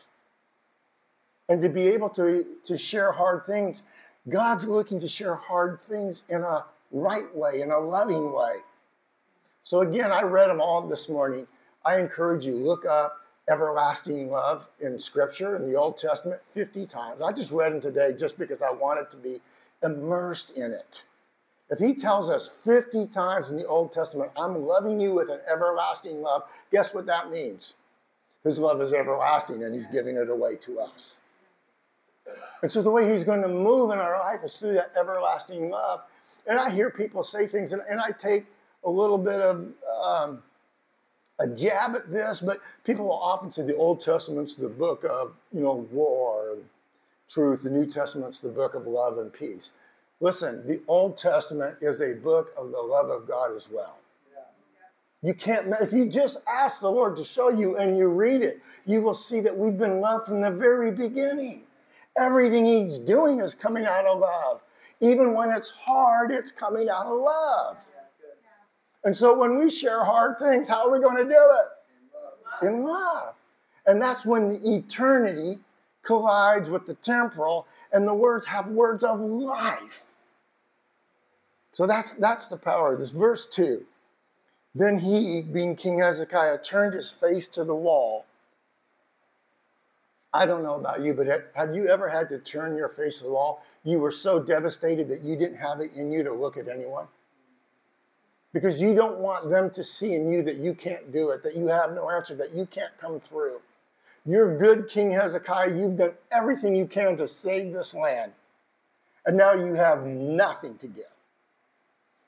And 1.50 1.62
to 1.62 1.70
be 1.70 1.88
able 1.88 2.10
to, 2.12 2.46
to 2.66 2.78
share 2.78 3.14
hard 3.14 3.46
things. 3.46 3.84
God's 4.29 4.65
looking 4.65 5.00
to 5.00 5.07
share 5.07 5.36
hard 5.36 5.79
things 5.79 6.24
in 6.29 6.41
a 6.41 6.65
right 6.91 7.34
way, 7.36 7.62
in 7.62 7.72
a 7.72 7.79
loving 7.79 8.34
way. 8.34 8.55
So 9.63 9.81
again, 9.81 10.12
I 10.12 10.22
read 10.22 10.50
them 10.50 10.62
all 10.62 10.88
this 10.88 11.10
morning. 11.10 11.48
I 11.86 12.00
encourage 12.00 12.46
you, 12.46 12.55
look 12.55 12.86
up 12.86 13.22
everlasting 13.50 14.27
love 14.27 14.67
in 14.81 15.00
Scripture 15.00 15.55
in 15.55 15.69
the 15.69 15.77
Old 15.77 15.98
Testament 15.98 16.41
50 16.53 16.86
times. 16.86 17.22
I 17.22 17.31
just 17.31 17.51
read 17.51 17.74
them 17.74 17.81
today 17.81 18.13
just 18.17 18.38
because 18.38 18.62
I 18.62 18.72
wanted 18.72 19.10
to 19.12 19.17
be 19.17 19.39
immersed 19.84 20.51
in 20.57 20.72
it. 20.72 21.05
If 21.69 21.79
he 21.79 21.93
tells 21.93 22.29
us 22.29 22.50
50 22.63 23.07
times 23.07 23.50
in 23.50 23.57
the 23.57 23.65
Old 23.65 23.91
Testament, 23.91 24.31
I'm 24.38 24.65
loving 24.65 25.00
you 25.00 25.13
with 25.13 25.29
an 25.29 25.39
everlasting 25.51 26.22
love, 26.22 26.43
guess 26.72 26.93
what 26.93 27.05
that 27.07 27.29
means? 27.29 27.75
His 28.43 28.60
love 28.60 28.81
is 28.81 28.93
everlasting 28.93 29.63
and 29.63 29.74
he's 29.74 29.88
giving 29.88 30.15
it 30.15 30.29
away 30.29 30.55
to 30.62 30.79
us. 30.79 31.19
And 32.62 32.72
so 32.72 32.81
the 32.81 32.91
way 32.91 33.10
he's 33.10 33.24
going 33.24 33.41
to 33.41 33.48
move 33.48 33.91
in 33.91 34.00
our 34.00 34.19
life 34.19 34.43
is 34.43 34.57
through 34.57 34.74
that 34.74 34.91
everlasting 35.00 35.69
love. 35.69 36.01
And 36.48 36.57
I 36.60 36.69
hear 36.69 36.89
people 36.89 37.24
say 37.24 37.48
things, 37.48 37.74
and, 37.74 37.81
and 37.89 38.00
I 38.00 38.12
take 38.17 38.46
a 38.84 38.89
little 38.89 39.17
bit 39.17 39.41
of 39.41 39.67
um, 40.03 40.43
a 41.39 41.48
jab 41.48 41.96
at 41.96 42.12
this, 42.12 42.39
but 42.39 42.60
people 42.84 43.05
will 43.05 43.19
often 43.19 43.51
say 43.51 43.63
the 43.63 43.75
Old 43.75 44.01
Testament's 44.01 44.55
the 44.55 44.69
book 44.69 45.03
of, 45.03 45.36
you 45.53 45.62
know, 45.62 45.88
war 45.91 46.53
and 46.53 46.63
truth. 47.29 47.63
The 47.63 47.69
New 47.69 47.86
Testament's 47.86 48.39
the 48.39 48.50
book 48.50 48.74
of 48.74 48.88
love 48.88 49.17
and 49.17 49.31
peace. 49.31 49.72
Listen, 50.19 50.65
the 50.67 50.81
Old 50.88 51.17
Testament 51.17 51.77
is 51.81 52.01
a 52.01 52.15
book 52.15 52.51
of 52.57 52.72
the 52.72 52.81
love 52.81 53.10
of 53.10 53.27
God 53.27 53.55
as 53.55 53.69
well. 53.69 54.00
You 55.24 55.34
can't, 55.34 55.74
if 55.81 55.91
you 55.91 56.07
just 56.07 56.38
ask 56.48 56.79
the 56.79 56.91
Lord 56.91 57.15
to 57.17 57.24
show 57.24 57.50
you 57.50 57.75
and 57.77 57.98
you 57.98 58.07
read 58.07 58.41
it, 58.41 58.62
you 58.86 59.01
will 59.01 59.15
see 59.15 59.39
that 59.41 59.57
we've 59.57 59.77
been 59.77 60.00
loved 60.00 60.27
from 60.27 60.41
the 60.41 60.51
very 60.51 60.91
beginning. 60.91 61.63
Everything 62.20 62.66
He's 62.66 62.98
doing 62.98 63.40
is 63.40 63.56
coming 63.56 63.86
out 63.86 64.06
of 64.06 64.20
love. 64.20 64.62
Even 65.00 65.34
when 65.34 65.52
it's 65.52 65.70
hard, 65.70 66.32
it's 66.32 66.52
coming 66.52 66.90
out 66.90 67.06
of 67.06 67.20
love. 67.20 67.78
And 69.04 69.16
so 69.16 69.38
when 69.38 69.58
we 69.58 69.70
share 69.70 70.04
hard 70.04 70.40
things, 70.40 70.68
how 70.68 70.88
are 70.88 70.92
we 70.92 71.00
going 71.00 71.18
to 71.18 71.24
do 71.24 71.30
it? 71.30 72.68
In 72.68 72.84
love. 72.84 73.36
And 73.86 74.02
that's 74.02 74.26
when 74.26 74.50
the 74.50 74.76
eternity 74.76 75.60
collides 76.08 76.70
with 76.70 76.88
the 76.88 76.96
temporal, 76.96 77.68
and 77.92 78.08
the 78.08 78.14
words 78.14 78.48
have 78.48 78.68
words 78.68 79.04
of 79.04 79.20
life. 79.20 80.14
So 81.72 81.86
that's, 81.86 82.14
that's 82.14 82.48
the 82.48 82.58
power 82.58 82.94
of 82.94 83.00
this. 83.00 83.12
Verse 83.12 83.46
2 83.46 83.86
Then 84.74 85.00
he, 85.00 85.42
being 85.42 85.76
King 85.76 86.00
Hezekiah, 86.00 86.60
turned 86.64 86.94
his 86.94 87.12
face 87.12 87.48
to 87.50 87.64
the 87.64 87.76
wall. 87.76 88.26
I 90.38 90.46
don't 90.46 90.62
know 90.62 90.75
about 90.75 91.01
you, 91.01 91.15
but 91.15 91.25
have 91.56 91.74
you 91.74 91.88
ever 91.89 92.08
had 92.08 92.29
to 92.29 92.38
turn 92.38 92.77
your 92.77 92.89
face 92.89 93.17
to 93.17 93.24
the 93.24 93.32
wall? 93.32 93.63
You 93.84 93.98
were 93.98 94.12
so 94.12 94.39
devastated 94.39 95.10
that 95.10 95.24
you 95.24 95.36
didn't 95.36 95.58
have 95.58 95.79
it 95.79 95.94
in 95.96 96.12
you 96.12 96.22
to 96.22 96.32
look 96.32 96.58
at 96.58 96.67
anyone? 96.67 97.08
Because 98.53 98.79
you 98.79 98.94
don't 98.94 99.17
want 99.17 99.50
them 99.50 99.72
to 99.72 99.84
see 99.84 100.13
in 100.13 100.29
you 100.29 100.44
that 100.44 100.58
you 100.58 100.75
can't 100.75 101.12
do 101.12 101.32
it, 101.32 101.41
that 101.41 101.56
you 101.56 101.65
have 101.67 101.94
no 101.94 102.12
answer, 102.12 102.36
that 102.36 102.53
you 102.53 102.67
can't 102.67 102.96
come 103.01 103.20
through. 103.20 103.62
You're 104.25 104.56
good, 104.56 104.88
King 104.88 105.12
Hezekiah. 105.12 105.75
You've 105.75 105.98
done 105.98 106.13
everything 106.32 106.75
you 106.75 106.86
can 106.86 107.17
to 107.17 107.27
save 107.27 107.74
this 107.74 107.96
land. 107.96 108.34
And 109.25 109.38
now 109.38 109.53
you 109.53 109.74
have 109.74 110.03
nothing 110.06 110.77
to 110.77 110.88
give. 110.88 111.17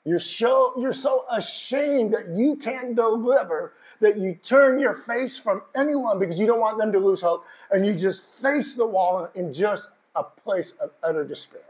You're 0.04 0.18
so, 0.18 0.72
you're 0.78 0.94
so 0.94 1.24
ashamed 1.30 2.14
that 2.14 2.28
you 2.34 2.56
can't 2.56 2.96
deliver 2.96 3.74
that 4.00 4.16
you 4.16 4.38
turn 4.42 4.80
your 4.80 4.94
face 4.94 5.38
from 5.38 5.62
anyone 5.76 6.18
because 6.18 6.40
you 6.40 6.46
don't 6.46 6.60
want 6.60 6.78
them 6.78 6.90
to 6.92 6.98
lose 6.98 7.20
hope 7.20 7.44
and 7.70 7.84
you 7.84 7.94
just 7.94 8.24
face 8.24 8.72
the 8.72 8.86
wall 8.86 9.28
in 9.34 9.52
just 9.52 9.88
a 10.16 10.24
place 10.24 10.72
of 10.80 10.90
utter 11.02 11.24
despair. 11.24 11.60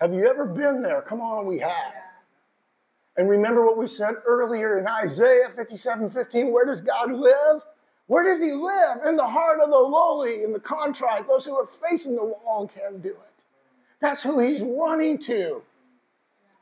Have 0.00 0.14
you 0.14 0.26
ever 0.26 0.46
been 0.46 0.82
there? 0.82 1.02
Come 1.02 1.20
on, 1.20 1.46
we 1.46 1.58
have. 1.58 1.92
And 3.16 3.28
remember 3.28 3.64
what 3.64 3.76
we 3.76 3.86
said 3.86 4.14
earlier 4.26 4.78
in 4.78 4.86
Isaiah 4.86 5.50
57 5.54 6.10
15 6.10 6.50
where 6.50 6.64
does 6.64 6.80
God 6.80 7.12
live? 7.12 7.62
Where 8.06 8.24
does 8.24 8.40
he 8.42 8.52
live? 8.52 9.04
In 9.06 9.16
the 9.16 9.26
heart 9.26 9.60
of 9.60 9.70
the 9.70 9.76
lowly 9.76 10.44
and 10.44 10.54
the 10.54 10.60
contrite, 10.60 11.26
those 11.26 11.44
who 11.44 11.54
are 11.54 11.66
facing 11.66 12.16
the 12.16 12.24
wall 12.24 12.62
and 12.62 12.70
can't 12.70 13.02
do 13.02 13.10
it. 13.10 13.44
That's 14.00 14.22
who 14.22 14.40
he's 14.40 14.62
running 14.62 15.18
to. 15.18 15.62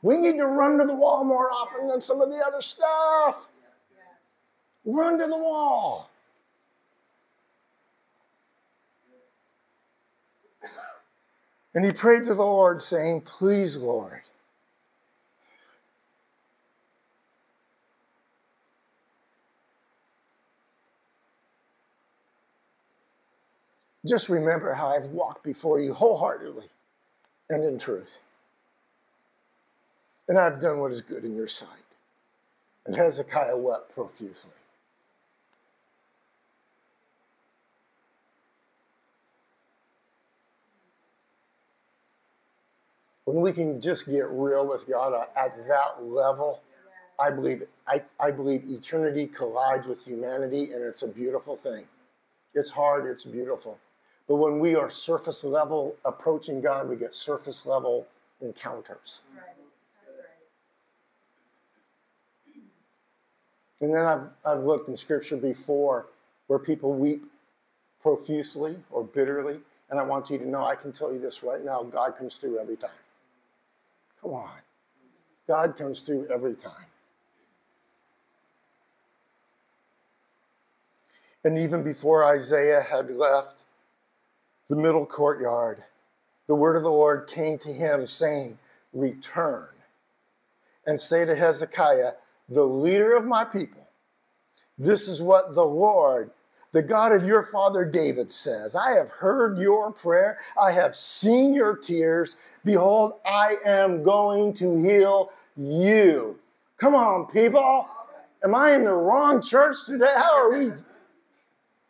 We 0.03 0.17
need 0.17 0.37
to 0.37 0.45
run 0.45 0.77
to 0.79 0.85
the 0.85 0.93
wall 0.93 1.23
more 1.23 1.49
often 1.49 1.87
than 1.87 2.01
some 2.01 2.21
of 2.21 2.29
the 2.29 2.43
other 2.45 2.61
stuff. 2.61 3.47
Run 4.85 5.17
to 5.17 5.27
the 5.27 5.37
wall. 5.37 6.11
And 11.73 11.85
he 11.85 11.93
prayed 11.93 12.25
to 12.25 12.35
the 12.35 12.43
Lord, 12.43 12.81
saying, 12.81 13.21
Please, 13.21 13.77
Lord, 13.77 14.21
just 24.05 24.27
remember 24.27 24.73
how 24.73 24.89
I've 24.89 25.05
walked 25.05 25.43
before 25.43 25.79
you 25.79 25.93
wholeheartedly 25.93 26.67
and 27.49 27.63
in 27.63 27.79
truth. 27.79 28.17
And 30.27 30.37
I've 30.37 30.59
done 30.59 30.79
what 30.79 30.91
is 30.91 31.01
good 31.01 31.25
in 31.25 31.35
your 31.35 31.47
sight. 31.47 31.69
And 32.85 32.95
Hezekiah 32.95 33.57
wept 33.57 33.93
profusely. 33.93 34.51
When 43.25 43.41
we 43.41 43.53
can 43.53 43.79
just 43.79 44.05
get 44.05 44.25
real 44.29 44.67
with 44.67 44.87
God 44.87 45.13
at 45.13 45.57
that 45.67 46.03
level, 46.03 46.61
I 47.19 47.31
believe 47.31 47.63
I, 47.87 48.01
I 48.19 48.31
believe 48.31 48.63
eternity 48.65 49.27
collides 49.27 49.87
with 49.87 50.03
humanity, 50.03 50.73
and 50.73 50.83
it's 50.83 51.03
a 51.03 51.07
beautiful 51.07 51.55
thing. 51.55 51.85
It's 52.53 52.69
hard, 52.69 53.05
it's 53.05 53.23
beautiful. 53.23 53.79
But 54.27 54.35
when 54.35 54.59
we 54.59 54.75
are 54.75 54.89
surface 54.89 55.43
level 55.43 55.95
approaching 56.05 56.61
God, 56.61 56.89
we 56.89 56.95
get 56.95 57.15
surface 57.15 57.65
level 57.65 58.07
encounters. 58.41 59.21
And 63.83 63.93
then 63.93 64.05
I've, 64.05 64.29
I've 64.45 64.63
looked 64.63 64.87
in 64.87 64.95
scripture 64.95 65.35
before 65.35 66.05
where 66.47 66.57
people 66.57 66.93
weep 66.93 67.21
profusely 68.01 68.77
or 68.89 69.03
bitterly. 69.03 69.59
And 69.89 69.99
I 69.99 70.03
want 70.03 70.29
you 70.29 70.37
to 70.37 70.47
know, 70.47 70.63
I 70.63 70.75
can 70.75 70.93
tell 70.93 71.11
you 71.11 71.19
this 71.19 71.43
right 71.43 71.61
now 71.61 71.83
God 71.83 72.15
comes 72.15 72.37
through 72.37 72.59
every 72.59 72.77
time. 72.77 72.91
Come 74.21 74.31
on. 74.31 74.59
God 75.49 75.75
comes 75.75 75.99
through 75.99 76.27
every 76.33 76.55
time. 76.55 76.85
And 81.43 81.59
even 81.59 81.83
before 81.83 82.23
Isaiah 82.23 82.85
had 82.89 83.09
left 83.09 83.65
the 84.69 84.77
middle 84.77 85.05
courtyard, 85.05 85.83
the 86.47 86.55
word 86.55 86.77
of 86.77 86.83
the 86.83 86.89
Lord 86.89 87.27
came 87.27 87.57
to 87.57 87.73
him, 87.73 88.07
saying, 88.07 88.59
Return 88.93 89.67
and 90.85 91.01
say 91.01 91.25
to 91.25 91.35
Hezekiah, 91.35 92.13
the 92.49 92.63
leader 92.63 93.15
of 93.15 93.25
my 93.25 93.43
people, 93.43 93.87
this 94.77 95.07
is 95.07 95.21
what 95.21 95.55
the 95.55 95.63
Lord, 95.63 96.31
the 96.71 96.81
God 96.81 97.11
of 97.11 97.25
your 97.25 97.43
father 97.43 97.85
David 97.85 98.31
says 98.31 98.75
I 98.75 98.91
have 98.97 99.09
heard 99.09 99.59
your 99.59 99.91
prayer, 99.91 100.39
I 100.59 100.71
have 100.71 100.95
seen 100.95 101.53
your 101.53 101.75
tears. 101.75 102.35
Behold, 102.65 103.13
I 103.25 103.55
am 103.65 104.03
going 104.03 104.53
to 104.55 104.75
heal 104.75 105.29
you. 105.55 106.39
Come 106.77 106.95
on, 106.95 107.27
people. 107.27 107.87
Am 108.43 108.53
I 108.53 108.73
in 108.73 108.83
the 108.83 108.93
wrong 108.93 109.41
church 109.41 109.85
today? 109.85 110.13
How 110.17 110.33
are 110.33 110.57
we? 110.57 110.71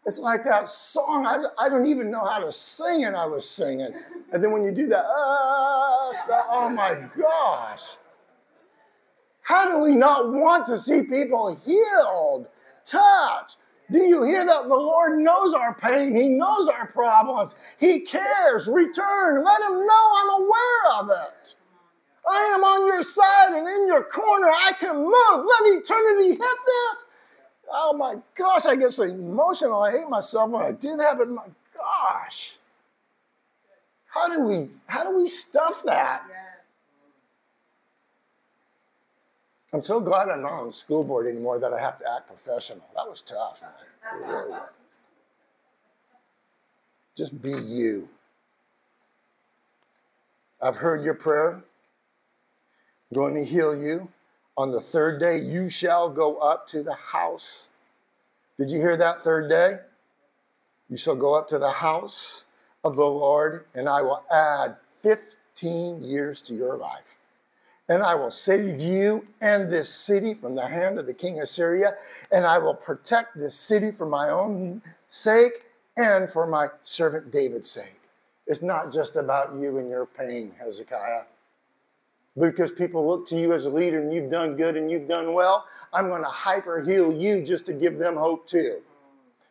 It's 0.05 0.19
like 0.19 0.43
that 0.43 0.67
song. 0.67 1.25
I, 1.25 1.65
I 1.65 1.69
don't 1.69 1.87
even 1.87 2.11
know 2.11 2.23
how 2.23 2.39
to 2.39 2.51
sing 2.51 3.01
it. 3.01 3.13
I 3.13 3.25
was 3.25 3.49
singing. 3.49 3.93
And 4.31 4.43
then 4.43 4.51
when 4.51 4.63
you 4.63 4.71
do 4.71 4.87
that, 4.87 5.05
uh, 5.05 6.13
stuff, 6.13 6.45
oh 6.49 6.69
my 6.69 7.09
gosh. 7.17 7.95
How 9.43 9.65
do 9.69 9.79
we 9.79 9.95
not 9.95 10.31
want 10.31 10.65
to 10.67 10.77
see 10.77 11.03
people 11.03 11.55
healed, 11.65 12.47
touched? 12.85 13.57
Do 13.91 13.99
you 13.99 14.23
hear 14.23 14.45
that? 14.45 14.63
The 14.63 14.75
Lord 14.75 15.19
knows 15.19 15.53
our 15.53 15.75
pain. 15.75 16.15
He 16.15 16.29
knows 16.29 16.67
our 16.69 16.87
problems. 16.87 17.55
He 17.77 17.99
cares. 17.99 18.67
Return. 18.67 19.43
Let 19.43 19.61
Him 19.61 19.85
know 19.85 20.13
I'm 20.17 20.41
aware 20.41 20.99
of 20.99 21.09
it. 21.09 21.55
I 22.27 22.53
am 22.55 22.63
on 22.63 22.87
your 22.87 23.03
side 23.03 23.49
and 23.51 23.67
in 23.67 23.87
your 23.87 24.03
corner. 24.03 24.47
I 24.47 24.71
can 24.79 24.95
move. 24.95 25.11
Let 25.45 25.81
eternity 25.81 26.29
hit 26.29 26.39
this. 26.39 27.05
Oh 27.69 27.93
my 27.97 28.15
gosh, 28.35 28.65
I 28.65 28.75
get 28.75 28.93
so 28.93 29.03
emotional. 29.03 29.81
I 29.81 29.91
hate 29.91 30.09
myself 30.09 30.49
when 30.49 30.63
I 30.63 30.71
do 30.71 30.95
that, 30.95 31.17
but 31.17 31.29
my 31.29 31.47
gosh. 31.75 32.57
How 34.07 34.29
do 34.29 34.41
we 34.41 34.67
how 34.87 35.03
do 35.03 35.15
we 35.15 35.27
stuff 35.27 35.83
that? 35.85 36.23
I'm 39.73 39.81
so 39.81 39.99
glad 39.99 40.29
I'm 40.29 40.43
not 40.43 40.51
on 40.51 40.67
the 40.67 40.73
school 40.73 41.03
board 41.03 41.25
anymore 41.25 41.57
that 41.59 41.73
I 41.73 41.81
have 41.81 41.97
to 41.97 42.05
act 42.15 42.27
professional. 42.27 42.87
That 42.95 43.09
was 43.09 43.21
tough, 43.21 43.59
man. 43.61 43.71
It 43.81 44.27
really 44.27 44.51
was. 44.51 44.69
Just 47.17 47.41
be 47.41 47.51
you. 47.51 48.07
I've 50.61 50.77
heard 50.77 51.03
your 51.03 51.15
prayer. 51.15 51.53
I'm 51.53 53.15
going 53.15 53.33
to 53.33 53.43
heal 53.43 53.75
you. 53.75 54.09
On 54.57 54.71
the 54.71 54.79
third 54.79 55.19
day, 55.19 55.37
you 55.39 55.69
shall 55.69 56.09
go 56.09 56.37
up 56.37 56.67
to 56.67 56.83
the 56.83 56.93
house. 56.93 57.69
Did 58.59 58.69
you 58.69 58.77
hear 58.77 58.95
that 58.95 59.23
third 59.23 59.49
day? 59.49 59.77
You 60.87 60.97
shall 60.97 61.15
go 61.15 61.33
up 61.33 61.47
to 61.49 61.57
the 61.57 61.71
house 61.71 62.45
of 62.83 62.95
the 62.95 63.05
Lord, 63.05 63.65
and 63.73 63.89
I 63.89 64.03
will 64.03 64.23
add 64.31 64.75
15 65.01 66.03
years 66.03 66.41
to 66.43 66.53
your 66.53 66.77
life. 66.77 67.17
And 67.89 68.01
I 68.01 68.15
will 68.15 68.31
save 68.31 68.79
you 68.79 69.27
and 69.41 69.69
this 69.69 69.89
city 69.89 70.33
from 70.33 70.55
the 70.55 70.67
hand 70.67 70.97
of 70.97 71.05
the 71.05 71.13
king 71.13 71.37
of 71.37 71.43
Assyria, 71.43 71.95
and 72.31 72.45
I 72.45 72.57
will 72.57 72.75
protect 72.75 73.37
this 73.37 73.55
city 73.55 73.91
for 73.91 74.05
my 74.05 74.29
own 74.29 74.81
sake 75.09 75.63
and 75.97 76.29
for 76.29 76.47
my 76.47 76.67
servant 76.83 77.31
David's 77.31 77.69
sake. 77.69 77.99
It's 78.47 78.61
not 78.61 78.91
just 78.91 79.15
about 79.15 79.55
you 79.55 79.77
and 79.77 79.89
your 79.89 80.05
pain, 80.05 80.53
Hezekiah 80.59 81.25
because 82.39 82.71
people 82.71 83.07
look 83.07 83.27
to 83.27 83.35
you 83.35 83.53
as 83.53 83.65
a 83.65 83.69
leader 83.69 84.01
and 84.01 84.13
you've 84.13 84.31
done 84.31 84.55
good 84.55 84.75
and 84.75 84.89
you've 84.89 85.07
done 85.07 85.33
well, 85.33 85.65
I'm 85.91 86.09
going 86.09 86.23
to 86.23 86.27
hyper 86.27 86.81
heal 86.81 87.13
you 87.13 87.43
just 87.43 87.65
to 87.67 87.73
give 87.73 87.97
them 87.97 88.15
hope 88.15 88.47
too. 88.47 88.79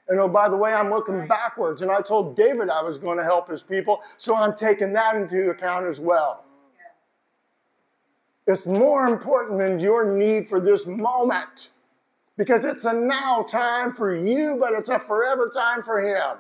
And 0.09 0.19
oh, 0.19 0.29
by 0.29 0.49
the 0.49 0.57
way, 0.57 0.73
I'm 0.73 0.91
looking 0.91 1.27
backwards. 1.29 1.83
And 1.83 1.91
I 1.91 2.01
told 2.01 2.37
David 2.37 2.69
I 2.69 2.83
was 2.83 2.99
going 2.99 3.19
to 3.19 3.25
help 3.25 3.49
his 3.49 3.63
people, 3.63 4.01
so 4.19 4.35
I'm 4.35 4.57
taking 4.57 4.93
that 4.95 5.15
into 5.15 5.51
account 5.51 5.87
as 5.87 6.01
well. 6.01 6.45
It's 8.47 8.67
more 8.67 9.07
important 9.07 9.59
than 9.61 9.79
your 9.79 10.17
need 10.17 10.49
for 10.49 10.61
this 10.61 10.87
moment 10.87 11.71
because 12.37 12.65
it's 12.65 12.85
a 12.85 12.93
now 12.93 13.45
time 13.49 13.93
for 13.93 14.15
you, 14.15 14.57
but 14.61 14.73
it's 14.73 14.89
a 14.89 14.99
forever 14.99 15.51
time 15.55 15.83
for 15.83 16.01
him. 16.01 16.39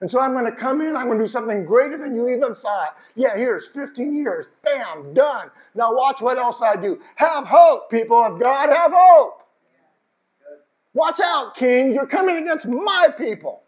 And 0.00 0.10
so 0.10 0.20
I'm 0.20 0.32
going 0.32 0.44
to 0.46 0.52
come 0.52 0.80
in, 0.82 0.96
I'm 0.96 1.06
going 1.06 1.18
to 1.18 1.24
do 1.24 1.28
something 1.28 1.64
greater 1.64 1.98
than 1.98 2.14
you 2.14 2.28
even 2.28 2.54
thought. 2.54 2.96
Yeah, 3.14 3.36
here's 3.36 3.68
15 3.68 4.14
years. 4.14 4.48
Bam, 4.64 5.14
done. 5.14 5.50
Now 5.74 5.94
watch 5.94 6.20
what 6.22 6.38
else 6.38 6.62
I 6.62 6.76
do. 6.76 7.00
Have 7.16 7.46
hope, 7.46 7.90
people 7.90 8.16
of 8.22 8.40
God, 8.40 8.70
have 8.70 8.92
hope. 8.94 9.42
Watch 10.94 11.20
out, 11.22 11.54
King. 11.56 11.94
You're 11.94 12.06
coming 12.06 12.36
against 12.38 12.66
my 12.66 13.08
people. 13.18 13.62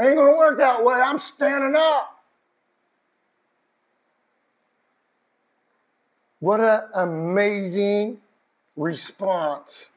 ain't 0.00 0.16
going 0.16 0.32
to 0.32 0.38
work 0.38 0.58
that 0.58 0.84
way. 0.84 0.94
I'm 0.94 1.18
standing 1.18 1.74
up. 1.76 2.17
What 6.40 6.60
an 6.60 6.80
amazing 6.94 8.18
response 8.76 9.90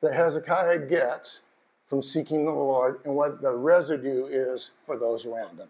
that 0.00 0.14
Hezekiah 0.14 0.86
gets 0.86 1.40
from 1.86 2.02
seeking 2.02 2.44
the 2.44 2.52
Lord 2.52 3.00
and 3.04 3.16
what 3.16 3.42
the 3.42 3.54
residue 3.54 4.26
is 4.26 4.70
for 4.86 4.96
those 4.96 5.26
around 5.26 5.58
him. 5.58 5.68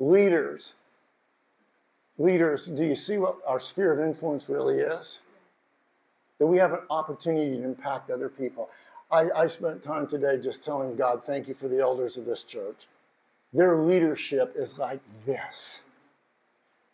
Leaders. 0.00 0.74
Leaders, 2.18 2.66
do 2.66 2.84
you 2.84 2.96
see 2.96 3.18
what 3.18 3.36
our 3.46 3.60
sphere 3.60 3.92
of 3.92 4.00
influence 4.00 4.48
really 4.48 4.78
is? 4.78 5.20
That 6.40 6.48
we 6.48 6.58
have 6.58 6.72
an 6.72 6.80
opportunity 6.90 7.56
to 7.56 7.64
impact 7.64 8.10
other 8.10 8.28
people. 8.28 8.68
I, 9.12 9.26
I 9.34 9.46
spent 9.46 9.82
time 9.82 10.08
today 10.08 10.38
just 10.38 10.64
telling 10.64 10.96
God, 10.96 11.22
thank 11.24 11.46
you 11.46 11.54
for 11.54 11.68
the 11.68 11.80
elders 11.80 12.16
of 12.16 12.24
this 12.24 12.42
church. 12.42 12.88
Their 13.52 13.76
leadership 13.76 14.54
is 14.56 14.76
like 14.76 15.00
this 15.24 15.82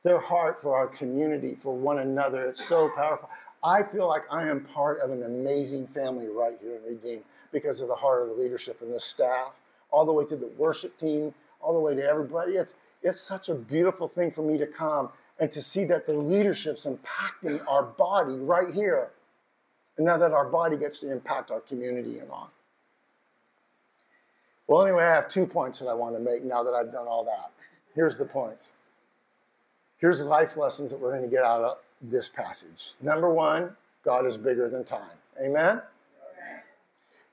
their 0.05 0.21
heart 0.21 0.61
for 0.61 0.77
our 0.77 0.87
community, 0.87 1.57
for 1.61 1.75
one 1.75 1.99
another. 1.99 2.47
It's 2.47 2.65
so 2.65 2.91
powerful. 2.95 3.29
I 3.65 3.83
feel 3.83 4.07
like 4.07 4.23
I 4.31 4.49
am 4.49 4.61
part 4.61 5.01
of 5.01 5.11
an 5.11 5.23
amazing 5.23 5.87
family 5.89 6.29
right 6.29 6.53
here 6.61 6.77
in 6.77 6.83
Redeem 6.85 7.25
because 7.51 7.81
of 7.81 7.89
the 7.89 7.95
heart 7.95 8.23
of 8.23 8.29
the 8.29 8.35
leadership 8.35 8.83
and 8.83 8.93
the 8.93 9.01
staff, 9.01 9.55
all 9.91 10.05
the 10.05 10.13
way 10.13 10.27
to 10.27 10.37
the 10.37 10.51
worship 10.59 10.99
team, 10.99 11.35
all 11.61 11.73
the 11.73 11.81
way 11.81 11.95
to 11.95 12.03
everybody. 12.03 12.53
It's, 12.53 12.75
it's 13.03 13.21
such 13.21 13.49
a 13.49 13.55
beautiful 13.55 14.07
thing 14.07 14.31
for 14.31 14.43
me 14.43 14.59
to 14.59 14.67
come 14.67 15.09
and 15.41 15.51
to 15.51 15.63
see 15.63 15.87
that 15.87 16.05
the 16.05 16.13
leadership's 16.13 16.87
impacting 16.87 17.65
our 17.67 17.83
body 17.83 18.37
right 18.37 18.75
here. 18.75 19.11
And 19.97 20.07
now 20.07 20.19
that 20.19 20.33
our 20.33 20.49
body 20.49 20.77
gets 20.77 21.01
to 21.01 21.11
impact 21.11 21.51
our 21.51 21.61
community 21.61 22.19
and 22.19 22.31
on. 22.31 22.51
Well, 24.67 24.83
anyway, 24.83 25.05
I 25.05 25.15
have 25.15 25.29
two 25.29 25.47
points 25.47 25.79
that 25.79 25.87
I 25.87 25.95
want 25.95 26.15
to 26.17 26.21
make 26.21 26.43
now 26.43 26.63
that 26.63 26.75
I've 26.75 26.93
done 26.93 27.07
all 27.07 27.25
that. 27.25 27.53
Here's 27.95 28.19
the 28.19 28.27
points. 28.27 28.73
Here's 29.99 30.19
the 30.19 30.25
life 30.25 30.57
lessons 30.57 30.91
that 30.91 31.01
we're 31.01 31.11
going 31.17 31.29
to 31.29 31.35
get 31.35 31.45
out 31.45 31.63
of 31.63 31.79
this 32.03 32.29
passage. 32.29 32.95
Number 33.01 33.33
one, 33.33 33.77
God 34.05 34.27
is 34.27 34.37
bigger 34.37 34.69
than 34.69 34.85
time. 34.85 35.19
Amen? 35.43 35.81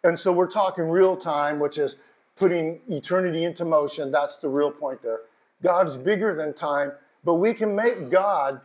And 0.04 0.18
so 0.18 0.32
we're 0.32 0.48
talking 0.50 0.86
real 0.86 1.16
time, 1.16 1.60
which 1.60 1.78
is 1.78 1.96
putting 2.36 2.82
eternity 2.88 3.44
into 3.44 3.66
motion. 3.66 4.12
That's 4.12 4.36
the 4.38 4.50
real 4.50 4.72
point 4.72 5.02
there. 5.02 5.22
God 5.62 5.88
is 5.88 5.98
bigger 5.98 6.34
than 6.34 6.54
time, 6.54 6.94
but 7.24 7.36
we 7.36 7.54
can 7.54 7.76
make 7.76 8.10
God 8.10 8.62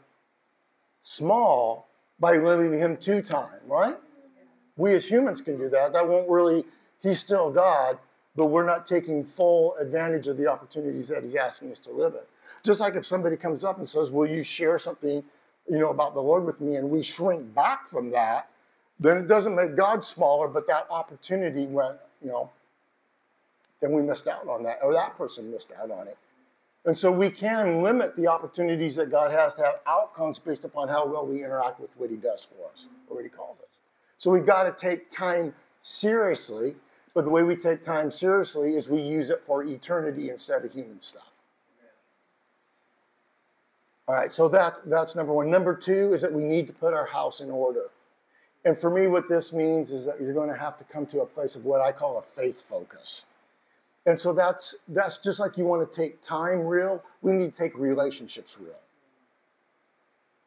small 1.01 1.89
by 2.19 2.37
limiting 2.37 2.79
him 2.79 2.97
to 2.97 3.21
time, 3.23 3.61
right? 3.67 3.97
We 4.77 4.95
as 4.95 5.07
humans 5.07 5.41
can 5.41 5.59
do 5.59 5.69
that. 5.69 5.93
That 5.93 6.09
won't 6.09 6.29
really, 6.29 6.65
he's 7.03 7.19
still 7.19 7.51
God, 7.51 7.99
but 8.37 8.47
we're 8.47 8.67
not 8.67 8.85
taking 8.87 9.25
full 9.25 9.75
advantage 9.77 10.29
of 10.29 10.37
the 10.37 10.47
opportunities 10.47 11.09
that 11.09 11.23
he's 11.23 11.35
asking 11.35 11.73
us 11.73 11.79
to 11.81 11.91
live 11.91 12.15
in. 12.15 12.21
Just 12.63 12.81
like 12.81 12.95
if 12.95 13.07
somebody 13.07 13.37
comes 13.37 13.65
up 13.65 13.79
and 13.79 13.89
says, 13.89 14.11
Will 14.11 14.27
you 14.27 14.45
share 14.45 14.79
something, 14.79 15.25
you 15.69 15.79
know, 15.79 15.91
about 15.91 16.15
the 16.15 16.21
Lord 16.21 16.45
with 16.45 16.61
me? 16.61 16.77
And 16.77 16.91
we 16.91 17.03
shrink 17.03 17.55
back 17.55 17.87
from 17.89 18.11
that, 18.11 18.49
then 19.01 19.17
it 19.17 19.27
doesn't 19.27 19.55
make 19.55 19.77
God 19.77 20.05
smaller, 20.05 20.49
but 20.49 20.67
that 20.69 20.87
opportunity 20.91 21.67
went, 21.67 21.99
you 22.23 22.29
know, 22.29 22.51
then 23.81 23.93
we 23.93 24.03
missed 24.03 24.27
out 24.27 24.47
on 24.49 24.63
that, 24.65 24.79
or 24.83 24.93
that 24.93 25.17
person 25.17 25.51
missed 25.51 25.73
out 25.79 25.91
on 25.91 26.09
it. 26.09 26.17
And 26.87 26.97
so 26.97 27.11
we 27.11 27.31
can 27.31 27.83
limit 27.83 28.17
the 28.17 28.29
opportunities 28.29 28.95
that 28.95 29.11
God 29.11 29.33
has 29.33 29.55
to 29.55 29.63
have 29.63 29.75
outcomes 29.87 30.39
based 30.39 30.65
upon 30.65 30.89
how 30.89 31.07
well 31.07 31.27
we 31.27 31.43
interact 31.43 31.81
with 31.81 31.91
what 31.99 32.11
He 32.11 32.17
does 32.17 32.45
for 32.45 32.71
us, 32.71 32.87
or 33.09 33.17
what 33.17 33.25
He 33.25 33.29
calls 33.29 33.59
us. 33.59 33.81
So 34.19 34.31
we've 34.31 34.47
got 34.47 34.63
to 34.65 34.73
take 34.73 35.11
time 35.11 35.55
seriously, 35.81 36.77
but 37.17 37.25
the 37.25 37.31
way 37.31 37.43
we 37.43 37.57
take 37.57 37.83
time 37.83 38.11
seriously 38.11 38.77
is 38.77 38.91
we 38.91 39.01
use 39.01 39.31
it 39.31 39.43
for 39.47 39.65
eternity 39.65 40.29
instead 40.29 40.63
of 40.67 40.71
human 40.71 41.01
stuff. 41.01 41.33
All 44.07 44.15
right, 44.15 44.31
so 44.31 44.51
that, 44.51 44.81
that's 44.85 45.17
number 45.17 45.33
one. 45.33 45.51
Number 45.51 45.75
two 45.75 46.13
is 46.13 46.21
that 46.21 46.31
we 46.31 46.45
need 46.45 46.67
to 46.67 46.75
put 46.75 46.93
our 46.93 47.07
house 47.07 47.41
in 47.41 47.51
order. 47.51 47.85
And 48.67 48.77
for 48.77 48.91
me, 48.91 49.07
what 49.07 49.31
this 49.31 49.55
means 49.55 49.95
is 49.95 50.05
that 50.05 50.21
you're 50.21 50.35
going 50.35 50.51
to 50.51 50.59
have 50.59 50.77
to 50.77 50.85
come 50.85 51.07
to 51.07 51.23
a 51.23 51.27
place 51.27 51.57
of 51.57 51.65
what 51.65 51.81
I 51.81 51.91
call 51.91 52.19
a 52.19 52.23
faith 52.23 52.61
focus. 52.61 53.25
And 54.05 54.21
so 54.21 54.35
that's 54.35 54.75
that's 54.87 55.17
just 55.17 55.41
like 55.41 55.57
you 55.57 55.65
want 55.65 55.91
to 55.91 55.99
take 55.99 56.23
time 56.23 56.67
real, 56.67 57.03
we 57.23 57.33
need 57.33 57.55
to 57.55 57.59
take 57.59 57.77
relationships 57.79 58.59
real. 58.61 58.79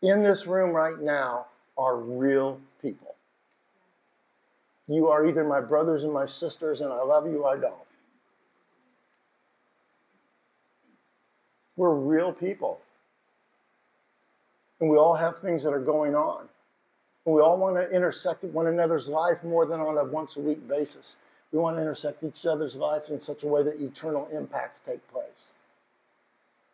In 0.04 0.22
this 0.22 0.46
room 0.46 0.70
right 0.70 1.00
now 1.00 1.48
are 1.80 1.98
real 1.98 2.62
people. 2.80 3.16
You 4.90 5.08
are 5.10 5.26
either 5.26 5.44
my 5.44 5.62
brothers 5.62 6.04
and 6.04 6.12
my 6.12 6.26
sisters, 6.26 6.82
and 6.82 6.92
I 6.92 7.04
love 7.04 7.28
you, 7.28 7.46
I 7.46 7.58
don't. 7.58 7.76
We're 11.78 11.94
real 11.94 12.34
people. 12.34 12.82
And 14.82 14.90
we 14.90 14.98
all 14.98 15.16
have 15.16 15.38
things 15.38 15.64
that 15.64 15.74
are 15.74 15.80
going 15.80 16.16
on. 16.16 16.50
And 17.26 17.36
we 17.36 17.42
all 17.42 17.58
want 17.60 17.76
to 17.76 17.88
intersect 17.96 18.44
one 18.46 18.66
another's 18.66 19.08
life 19.08 19.44
more 19.44 19.66
than 19.68 19.80
on 19.80 19.96
a 19.96 20.04
once 20.04 20.38
a 20.38 20.42
week 20.42 20.68
basis. 20.68 21.18
We 21.52 21.60
want 21.60 21.78
to 21.78 21.82
intersect 21.82 22.24
each 22.24 22.46
other's 22.48 22.76
lives 22.76 23.12
in 23.12 23.22
such 23.22 23.44
a 23.44 23.48
way 23.48 23.62
that 23.62 23.80
eternal 23.80 24.28
impacts 24.32 24.80
take 24.80 25.08
place. 25.12 25.54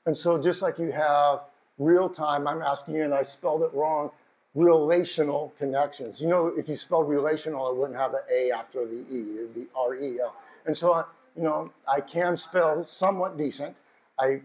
And 0.06 0.16
so, 0.16 0.42
just 0.42 0.62
like 0.62 0.80
you 0.80 0.92
have 0.92 1.42
real 1.78 2.10
time, 2.10 2.48
I'm 2.48 2.62
asking 2.62 2.96
you, 2.96 3.04
and 3.04 3.14
I 3.14 3.24
spelled 3.24 3.64
it 3.64 3.74
wrong, 3.74 4.12
relational 4.56 5.54
connections. 5.58 6.22
You 6.22 6.28
know, 6.28 6.48
if 6.48 6.68
you 6.70 6.76
spelled 6.76 7.10
relational, 7.10 7.70
it 7.70 7.78
wouldn't 7.78 8.00
have 8.00 8.14
an 8.14 8.22
A 8.32 8.52
after 8.52 8.86
the 8.86 8.96
E, 8.96 9.38
it 9.38 9.42
would 9.42 9.56
be 9.56 9.68
R 9.76 9.96
E 9.96 10.20
L. 10.22 10.36
And 10.66 10.76
so, 10.76 11.06
you 11.36 11.44
know, 11.44 11.72
I 11.88 12.00
can 12.00 12.38
spell 12.38 12.82
somewhat 12.84 13.38
decent. 13.38 13.76
I 14.18 14.42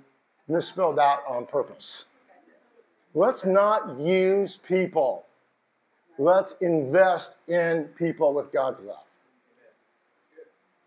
misspelled 0.49 0.99
that 0.99 1.20
on 1.29 1.46
purpose. 1.46 2.07
Let's 3.14 3.44
not 3.44 3.99
use 3.99 4.59
people. 4.59 5.27
Let's 6.18 6.55
invest 6.61 7.37
in 7.49 7.85
people 7.96 8.35
with 8.35 8.53
God's 8.53 8.83
love. 8.83 9.07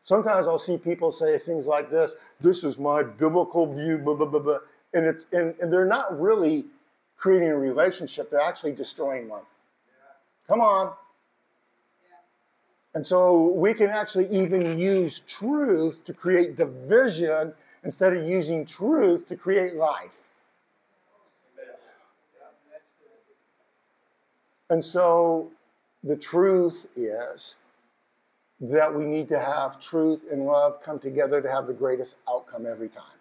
Sometimes 0.02 0.48
I'll 0.48 0.60
see 0.60 0.78
people 0.78 1.14
say 1.14 1.40
things 1.40 1.66
like 1.66 1.90
this 1.90 2.16
this 2.42 2.66
is 2.66 2.78
my 2.78 3.04
biblical 3.04 3.74
view, 3.74 3.98
blah, 3.98 4.16
blah, 4.16 4.28
blah, 4.28 4.42
blah. 4.42 4.58
And, 4.94 5.06
it's, 5.08 5.26
and, 5.32 5.56
and 5.60 5.72
they're 5.72 5.88
not 5.88 6.20
really 6.20 6.66
creating 7.24 7.48
a 7.48 7.58
relationship, 7.58 8.30
they're 8.30 8.42
actually 8.42 8.74
destroying 8.74 9.30
one. 9.30 9.44
Come 10.46 10.60
on. 10.60 10.92
And 12.96 13.08
so 13.08 13.54
we 13.54 13.74
can 13.74 13.90
actually 13.90 14.28
even 14.28 14.78
use 14.78 15.22
truth 15.22 16.04
to 16.04 16.14
create 16.14 16.58
division 16.58 17.54
instead 17.82 18.12
of 18.12 18.26
using 18.26 18.66
truth 18.66 19.26
to 19.30 19.38
create 19.38 19.76
life. 19.76 20.18
And 24.70 24.84
so 24.84 25.50
the 26.04 26.18
truth 26.18 26.88
is 26.98 27.56
that 28.60 28.94
we 28.94 29.06
need 29.06 29.30
to 29.30 29.40
have 29.40 29.80
truth 29.80 30.26
and 30.30 30.46
love 30.46 30.82
come 30.84 31.00
together 31.00 31.42
to 31.42 31.50
have 31.50 31.68
the 31.68 31.74
greatest 31.74 32.18
outcome 32.30 32.66
every 32.70 32.90
time. 32.90 33.18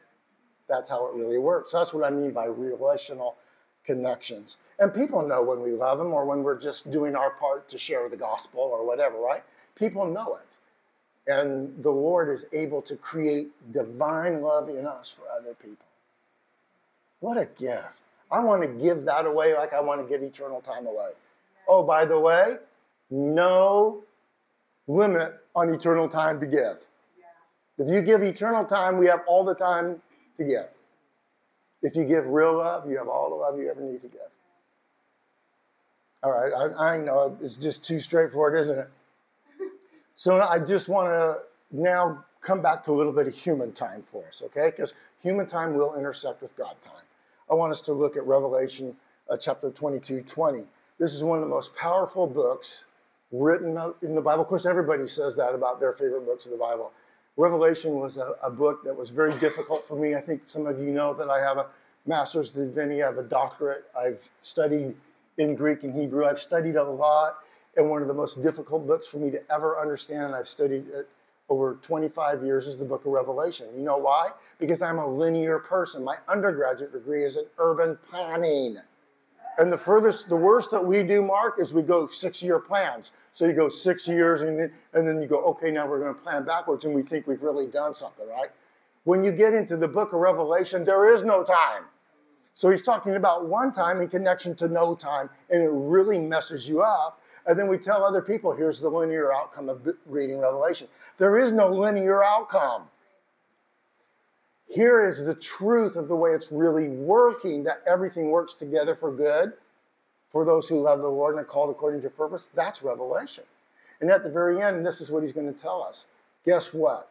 That's 0.68 0.88
how 0.88 1.06
it 1.06 1.14
really 1.14 1.38
works. 1.38 1.70
That's 1.70 1.94
what 1.94 2.04
I 2.04 2.10
mean 2.10 2.32
by 2.32 2.46
relational 2.46 3.36
connections. 3.84 4.56
And 4.78 4.94
people 4.94 5.26
know 5.26 5.42
when 5.42 5.60
we 5.60 5.70
love 5.70 5.98
them 5.98 6.12
or 6.12 6.24
when 6.24 6.42
we're 6.42 6.58
just 6.58 6.90
doing 6.90 7.16
our 7.16 7.30
part 7.30 7.68
to 7.70 7.78
share 7.78 8.08
the 8.08 8.16
gospel 8.16 8.60
or 8.60 8.86
whatever, 8.86 9.18
right? 9.18 9.42
People 9.74 10.06
know 10.06 10.36
it. 10.36 11.32
And 11.32 11.82
the 11.82 11.90
Lord 11.90 12.28
is 12.28 12.46
able 12.52 12.82
to 12.82 12.96
create 12.96 13.50
divine 13.72 14.40
love 14.40 14.68
in 14.68 14.86
us 14.86 15.10
for 15.10 15.24
other 15.36 15.54
people. 15.54 15.86
What 17.20 17.36
a 17.36 17.44
gift. 17.44 18.02
I 18.30 18.40
want 18.40 18.62
to 18.62 18.68
give 18.68 19.04
that 19.04 19.26
away 19.26 19.54
like 19.54 19.72
I 19.72 19.80
want 19.80 20.00
to 20.00 20.08
give 20.08 20.22
eternal 20.22 20.60
time 20.60 20.86
away. 20.86 21.10
Oh, 21.68 21.82
by 21.82 22.04
the 22.04 22.18
way, 22.18 22.56
no 23.10 24.02
limit 24.88 25.34
on 25.54 25.68
eternal 25.68 26.08
time 26.08 26.40
to 26.40 26.46
give. 26.46 26.78
If 27.78 27.88
you 27.88 28.02
give 28.02 28.22
eternal 28.22 28.64
time, 28.64 28.98
we 28.98 29.06
have 29.06 29.20
all 29.26 29.44
the 29.44 29.54
time 29.54 30.00
to 30.36 30.44
give. 30.44 30.66
If 31.82 31.96
you 31.96 32.04
give 32.04 32.26
real 32.26 32.56
love, 32.56 32.88
you 32.88 32.96
have 32.98 33.08
all 33.08 33.30
the 33.30 33.36
love 33.36 33.58
you 33.58 33.70
ever 33.70 33.80
need 33.80 34.00
to 34.02 34.08
give. 34.08 34.20
All 36.22 36.30
right, 36.30 36.52
I, 36.52 36.94
I 36.94 36.96
know 36.98 37.36
it's 37.42 37.56
just 37.56 37.84
too 37.84 37.98
straightforward, 37.98 38.56
isn't 38.58 38.78
it? 38.78 38.88
So 40.14 40.40
I 40.40 40.60
just 40.60 40.88
want 40.88 41.08
to 41.08 41.42
now 41.72 42.24
come 42.40 42.62
back 42.62 42.84
to 42.84 42.92
a 42.92 42.94
little 42.94 43.12
bit 43.12 43.26
of 43.26 43.34
human 43.34 43.72
time 43.72 44.04
for 44.10 44.24
us, 44.26 44.42
okay? 44.46 44.70
Because 44.70 44.94
human 45.22 45.46
time 45.46 45.74
will 45.74 45.96
intersect 45.96 46.42
with 46.42 46.54
God 46.56 46.76
time. 46.82 47.04
I 47.50 47.54
want 47.54 47.72
us 47.72 47.80
to 47.82 47.92
look 47.92 48.16
at 48.16 48.24
Revelation 48.24 48.96
uh, 49.28 49.36
chapter 49.36 49.70
22 49.70 50.22
20. 50.22 50.64
This 50.98 51.14
is 51.14 51.24
one 51.24 51.38
of 51.38 51.44
the 51.44 51.50
most 51.50 51.74
powerful 51.74 52.26
books 52.26 52.84
written 53.32 53.76
in 54.02 54.14
the 54.14 54.20
Bible. 54.20 54.42
Of 54.42 54.48
course, 54.48 54.66
everybody 54.66 55.08
says 55.08 55.34
that 55.36 55.54
about 55.54 55.80
their 55.80 55.92
favorite 55.92 56.26
books 56.26 56.44
of 56.44 56.52
the 56.52 56.58
Bible. 56.58 56.92
Revelation 57.36 57.94
was 57.94 58.18
a, 58.18 58.34
a, 58.42 58.50
book 58.50 58.84
that 58.84 58.94
was 58.94 59.10
very 59.10 59.38
difficult 59.38 59.86
for 59.88 59.96
me. 59.96 60.14
I 60.14 60.20
think 60.20 60.42
some 60.44 60.66
of 60.66 60.78
you 60.78 60.90
know 60.90 61.14
that 61.14 61.30
I 61.30 61.40
have 61.40 61.56
a 61.56 61.66
master's 62.06 62.50
divinity, 62.50 63.02
I 63.02 63.06
have 63.06 63.18
a 63.18 63.22
doctorate. 63.22 63.84
I've 63.98 64.28
studied 64.42 64.94
in 65.38 65.54
Greek 65.54 65.82
and 65.82 65.94
Hebrew. 65.94 66.26
I've 66.26 66.38
studied 66.38 66.76
a 66.76 66.84
lot, 66.84 67.38
and 67.76 67.88
one 67.88 68.02
of 68.02 68.08
the 68.08 68.14
most 68.14 68.42
difficult 68.42 68.86
books 68.86 69.06
for 69.06 69.16
me 69.16 69.30
to 69.30 69.40
ever 69.50 69.78
understand, 69.80 70.24
and 70.24 70.34
I've 70.34 70.48
studied 70.48 70.88
it 70.88 71.08
over 71.48 71.78
25 71.82 72.42
years, 72.42 72.66
is 72.66 72.76
the 72.76 72.84
book 72.84 73.06
of 73.06 73.12
Revelation. 73.12 73.66
You 73.76 73.82
know 73.82 73.96
why? 73.96 74.28
Because 74.58 74.82
I'm 74.82 74.98
a 74.98 75.06
linear 75.06 75.58
person. 75.58 76.04
My 76.04 76.16
undergraduate 76.28 76.92
degree 76.92 77.24
is 77.24 77.36
in 77.36 77.44
urban 77.58 77.98
planning. 78.04 78.76
And 79.58 79.70
the 79.70 79.78
furthest, 79.78 80.28
the 80.28 80.36
worst 80.36 80.70
that 80.70 80.84
we 80.84 81.02
do, 81.02 81.22
Mark, 81.22 81.56
is 81.58 81.74
we 81.74 81.82
go 81.82 82.06
six-year 82.06 82.58
plans. 82.58 83.12
So 83.32 83.44
you 83.44 83.52
go 83.52 83.68
six 83.68 84.08
years, 84.08 84.42
and 84.42 84.58
then, 84.58 84.72
and 84.94 85.06
then 85.06 85.20
you 85.20 85.28
go, 85.28 85.42
okay, 85.44 85.70
now 85.70 85.86
we're 85.86 86.00
going 86.00 86.14
to 86.14 86.20
plan 86.20 86.44
backwards, 86.44 86.84
and 86.84 86.94
we 86.94 87.02
think 87.02 87.26
we've 87.26 87.42
really 87.42 87.66
done 87.66 87.94
something, 87.94 88.26
right? 88.28 88.48
When 89.04 89.22
you 89.22 89.32
get 89.32 89.52
into 89.52 89.76
the 89.76 89.88
book 89.88 90.12
of 90.12 90.20
Revelation, 90.20 90.84
there 90.84 91.12
is 91.12 91.22
no 91.22 91.44
time. 91.44 91.84
So 92.54 92.70
he's 92.70 92.82
talking 92.82 93.16
about 93.16 93.46
one 93.46 93.72
time 93.72 94.00
in 94.00 94.08
connection 94.08 94.54
to 94.56 94.68
no 94.68 94.94
time, 94.94 95.28
and 95.50 95.62
it 95.62 95.70
really 95.70 96.18
messes 96.18 96.68
you 96.68 96.82
up. 96.82 97.20
And 97.46 97.58
then 97.58 97.66
we 97.66 97.78
tell 97.78 98.04
other 98.04 98.22
people, 98.22 98.54
here's 98.54 98.78
the 98.78 98.88
linear 98.88 99.32
outcome 99.32 99.68
of 99.68 99.86
reading 100.06 100.38
Revelation. 100.38 100.86
There 101.18 101.36
is 101.36 101.52
no 101.52 101.68
linear 101.68 102.22
outcome. 102.22 102.88
Here 104.72 105.04
is 105.04 105.22
the 105.22 105.34
truth 105.34 105.96
of 105.96 106.08
the 106.08 106.16
way 106.16 106.30
it's 106.30 106.50
really 106.50 106.88
working 106.88 107.64
that 107.64 107.82
everything 107.86 108.30
works 108.30 108.54
together 108.54 108.96
for 108.96 109.12
good 109.12 109.52
for 110.30 110.46
those 110.46 110.66
who 110.66 110.80
love 110.80 111.00
the 111.00 111.10
Lord 111.10 111.34
and 111.34 111.42
are 111.42 111.44
called 111.44 111.68
according 111.68 112.00
to 112.00 112.08
purpose. 112.08 112.48
That's 112.54 112.82
revelation. 112.82 113.44
And 114.00 114.10
at 114.10 114.24
the 114.24 114.30
very 114.30 114.62
end, 114.62 114.86
this 114.86 115.02
is 115.02 115.10
what 115.10 115.22
he's 115.22 115.32
going 115.32 115.52
to 115.52 115.60
tell 115.60 115.82
us. 115.82 116.06
Guess 116.46 116.72
what? 116.72 117.10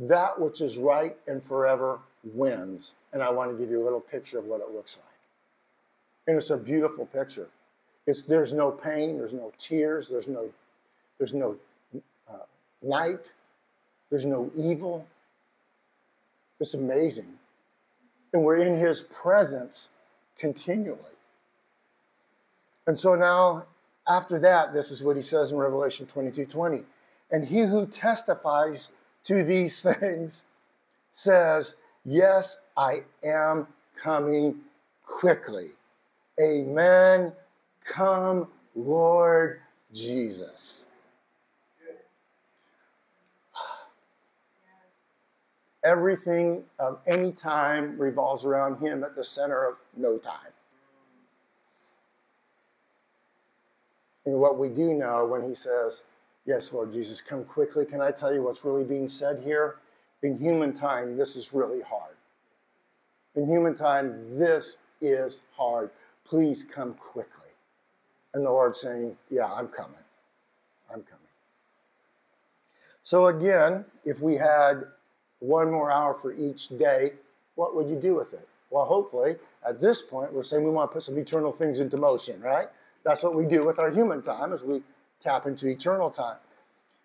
That 0.00 0.40
which 0.40 0.60
is 0.60 0.76
right 0.76 1.16
and 1.28 1.40
forever 1.40 2.00
wins. 2.24 2.94
And 3.12 3.22
I 3.22 3.30
want 3.30 3.52
to 3.52 3.56
give 3.56 3.70
you 3.70 3.80
a 3.80 3.84
little 3.84 4.00
picture 4.00 4.40
of 4.40 4.46
what 4.46 4.60
it 4.60 4.74
looks 4.74 4.96
like. 4.96 5.14
And 6.26 6.36
it's 6.36 6.50
a 6.50 6.56
beautiful 6.56 7.06
picture. 7.06 7.46
It's, 8.08 8.22
there's 8.22 8.52
no 8.52 8.72
pain, 8.72 9.18
there's 9.18 9.34
no 9.34 9.52
tears, 9.56 10.08
there's 10.08 10.26
no, 10.26 10.50
there's 11.18 11.32
no 11.32 11.56
uh, 12.28 12.38
night, 12.82 13.32
there's 14.10 14.24
no 14.24 14.50
evil, 14.56 15.06
it's 16.60 16.74
amazing. 16.74 17.38
And 18.32 18.44
we're 18.44 18.58
in 18.58 18.76
his 18.76 19.02
presence 19.02 19.90
continually. 20.38 21.16
And 22.86 22.98
so 22.98 23.14
now, 23.14 23.66
after 24.08 24.38
that, 24.40 24.72
this 24.72 24.90
is 24.90 25.02
what 25.02 25.16
he 25.16 25.22
says 25.22 25.52
in 25.52 25.58
Revelation 25.58 26.06
22 26.06 26.46
20. 26.46 26.84
And 27.30 27.46
he 27.46 27.60
who 27.60 27.86
testifies 27.86 28.90
to 29.24 29.44
these 29.44 29.82
things 30.00 30.44
says, 31.10 31.74
Yes, 32.04 32.56
I 32.76 33.00
am 33.22 33.66
coming 34.02 34.60
quickly. 35.04 35.68
Amen. 36.40 37.32
Come, 37.86 38.48
Lord 38.74 39.60
Jesus. 39.92 40.84
Everything 45.88 46.64
of 46.78 46.98
any 47.06 47.32
time 47.32 47.98
revolves 47.98 48.44
around 48.44 48.78
Him 48.78 49.02
at 49.02 49.16
the 49.16 49.24
center 49.24 49.66
of 49.66 49.76
no 49.96 50.18
time. 50.18 50.52
And 54.26 54.38
what 54.38 54.58
we 54.58 54.68
do 54.68 54.92
know 54.92 55.26
when 55.26 55.42
He 55.42 55.54
says, 55.54 56.02
Yes, 56.44 56.74
Lord 56.74 56.92
Jesus, 56.92 57.22
come 57.22 57.42
quickly, 57.44 57.86
can 57.86 58.02
I 58.02 58.10
tell 58.10 58.34
you 58.34 58.42
what's 58.42 58.66
really 58.66 58.84
being 58.84 59.08
said 59.08 59.40
here? 59.42 59.76
In 60.22 60.36
human 60.36 60.74
time, 60.74 61.16
this 61.16 61.36
is 61.36 61.54
really 61.54 61.80
hard. 61.80 62.16
In 63.34 63.46
human 63.46 63.74
time, 63.74 64.38
this 64.38 64.76
is 65.00 65.40
hard. 65.52 65.90
Please 66.26 66.64
come 66.64 66.94
quickly. 66.94 67.52
And 68.34 68.44
the 68.44 68.50
Lord 68.50 68.76
saying, 68.76 69.16
Yeah, 69.30 69.46
I'm 69.46 69.68
coming. 69.68 70.00
I'm 70.90 71.02
coming. 71.02 71.28
So, 73.02 73.28
again, 73.28 73.86
if 74.04 74.20
we 74.20 74.34
had 74.34 74.84
one 75.40 75.70
more 75.70 75.90
hour 75.90 76.14
for 76.14 76.32
each 76.32 76.68
day, 76.68 77.12
what 77.54 77.74
would 77.74 77.88
you 77.88 77.96
do 77.96 78.14
with 78.14 78.32
it? 78.32 78.48
Well, 78.70 78.84
hopefully, 78.84 79.36
at 79.66 79.80
this 79.80 80.02
point, 80.02 80.32
we're 80.32 80.42
saying 80.42 80.64
we 80.64 80.70
want 80.70 80.90
to 80.90 80.94
put 80.94 81.02
some 81.02 81.16
eternal 81.16 81.52
things 81.52 81.80
into 81.80 81.96
motion, 81.96 82.40
right? 82.40 82.66
That's 83.04 83.22
what 83.22 83.34
we 83.34 83.46
do 83.46 83.64
with 83.64 83.78
our 83.78 83.90
human 83.90 84.22
time 84.22 84.52
as 84.52 84.62
we 84.62 84.82
tap 85.20 85.46
into 85.46 85.66
eternal 85.66 86.10
time. 86.10 86.38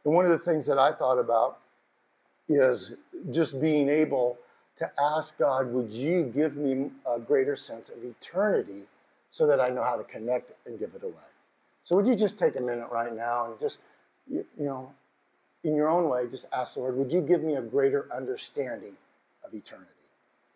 And 0.04 0.14
one 0.14 0.26
of 0.26 0.32
the 0.32 0.40
things 0.40 0.68
that 0.68 0.78
I 0.78 0.92
thought 0.92 1.18
about 1.18 1.60
is 2.50 2.96
just 3.32 3.62
being 3.62 3.88
able 3.90 4.38
to 4.78 4.92
ask 5.00 5.38
God, 5.38 5.72
would 5.72 5.92
you 5.92 6.32
give 6.34 6.58
me 6.58 6.92
a 7.08 7.20
greater 7.20 7.56
sense 7.56 7.90
of 7.90 8.04
eternity 8.04 8.84
so 9.32 9.48
that 9.48 9.60
I 9.60 9.70
know 9.70 9.84
how 9.84 9.96
to 9.96 10.04
connect 10.04 10.54
and 10.66 10.78
give 10.80 10.94
it 10.96 11.04
away? 11.04 11.32
So 11.84 11.96
would 11.96 12.08
you 12.08 12.16
just 12.16 12.38
take 12.38 12.56
a 12.56 12.62
minute 12.62 12.88
right 12.92 13.14
now 13.14 13.46
and 13.46 13.60
just, 13.60 13.80
you, 14.28 14.46
know, 14.58 14.92
in 15.64 15.76
your 15.76 15.90
own 15.90 16.10
way, 16.10 16.28
just 16.30 16.46
ask 16.54 16.76
the 16.76 16.82
Lord, 16.82 16.98
would 16.98 17.12
you 17.12 17.22
give 17.22 17.42
me 17.42 17.56
a 17.56 17.62
greater 17.62 18.08
understanding 18.14 18.96
of 19.46 19.54
eternity? 19.54 19.90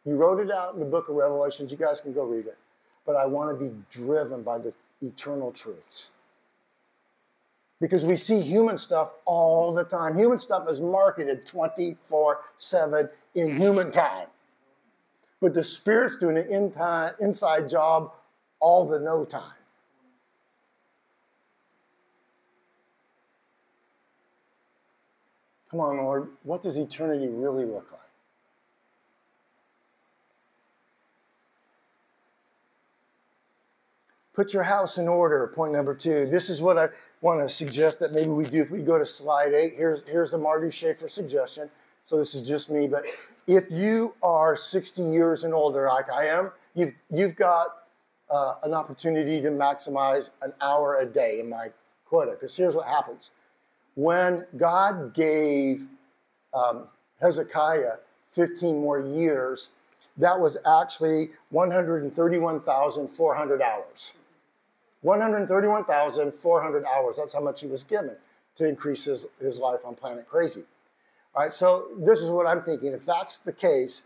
You 0.06 0.16
wrote 0.16 0.40
it 0.40 0.52
out 0.52 0.74
in 0.74 0.80
the 0.80 0.86
book 0.86 1.10
of 1.10 1.16
Revelations. 1.16 1.72
You 1.72 1.78
guys 1.78 2.00
can 2.00 2.14
go 2.14 2.24
read 2.24 2.46
it. 2.46 2.58
But 3.06 3.16
I 3.16 3.26
want 3.26 3.58
to 3.58 3.64
be 3.64 3.76
driven 3.92 4.44
by 4.44 4.58
the 4.58 4.74
eternal 5.02 5.52
truths. 5.52 6.12
Because 7.80 8.06
we 8.06 8.16
see 8.16 8.42
human 8.42 8.78
stuff 8.78 9.14
all 9.26 9.74
the 9.74 9.84
time. 9.84 10.18
Human 10.18 10.40
stuff 10.40 10.68
is 10.70 10.82
marketed 10.82 11.46
24 11.46 12.40
7 12.58 13.10
in 13.36 13.58
human 13.58 13.92
time. 13.92 14.28
But 15.42 15.54
the 15.54 15.64
Spirit's 15.64 16.18
doing 16.18 16.38
an 16.38 16.50
inside 17.20 17.70
job 17.70 18.14
all 18.60 18.88
the 18.88 19.00
no 19.00 19.26
time. 19.26 19.60
Come 25.70 25.82
on, 25.82 25.98
Lord, 25.98 26.30
what 26.44 26.62
does 26.62 26.78
eternity 26.78 27.28
really 27.28 27.66
look 27.66 27.92
like? 27.92 28.02
Put 34.34 34.54
your 34.54 34.64
house 34.64 35.00
in 35.00 35.08
order, 35.08 35.52
point 35.56 35.74
number 35.74 35.96
two. 35.96 36.28
This 36.28 36.48
is 36.50 36.62
what 36.62 36.78
I 36.78 36.90
want 37.22 37.42
to 37.42 37.54
suggest 37.54 38.00
that 38.00 38.14
maybe 38.14 38.30
we 38.30 38.46
do 38.46 38.62
if 38.62 38.70
we 38.70 38.82
go 38.82 39.00
to 39.00 39.06
slide 39.06 39.54
eight. 39.54 39.74
Here's, 39.76 40.08
here's 40.08 40.34
a 40.34 40.38
Marty 40.38 40.70
Schaefer 40.70 41.10
suggestion. 41.10 41.72
So 42.04 42.18
this 42.18 42.36
is 42.36 42.44
just 42.44 42.70
me, 42.70 42.88
but 42.88 43.04
if 43.48 43.66
you 43.72 44.14
are 44.22 44.56
60 44.56 45.02
years 45.02 45.44
and 45.44 45.54
older, 45.54 45.88
like 45.88 46.10
I 46.12 46.28
am, 46.28 46.52
you've, 46.76 46.94
you've 47.10 47.36
got 47.36 47.68
uh, 48.30 48.56
an 48.64 48.74
opportunity 48.74 49.42
to 49.42 49.50
maximize 49.50 50.30
an 50.42 50.54
hour 50.62 50.98
a 51.00 51.06
day 51.06 51.40
in 51.40 51.50
my 51.50 51.70
quota. 52.06 52.32
Because 52.32 52.56
here's 52.56 52.76
what 52.76 52.86
happens 52.86 53.32
when 53.98 54.46
God 54.56 55.14
gave 55.16 55.88
um, 56.54 56.88
Hezekiah 57.20 57.96
15 58.32 58.80
more 58.80 59.00
years, 59.00 59.70
that 60.18 60.40
was 60.40 60.56
actually 60.68 61.32
131,400 61.50 63.62
hours. 63.62 64.14
131,400 65.02 66.86
hours. 66.86 67.18
That's 67.18 67.34
how 67.34 67.42
much 67.42 67.62
he 67.62 67.68
was 67.68 67.84
given 67.84 68.18
to 68.58 68.70
increase 68.70 69.06
his, 69.06 69.26
his 69.42 69.58
life 69.58 69.80
on 69.84 69.96
planet 69.96 70.30
crazy. 70.30 70.66
All 71.34 71.42
right, 71.44 71.52
so 71.52 71.88
this 71.98 72.22
is 72.22 72.30
what 72.30 72.46
I'm 72.46 72.62
thinking. 72.62 72.94
If 72.94 73.04
that's 73.04 73.40
the 73.40 73.54
case, 73.54 74.04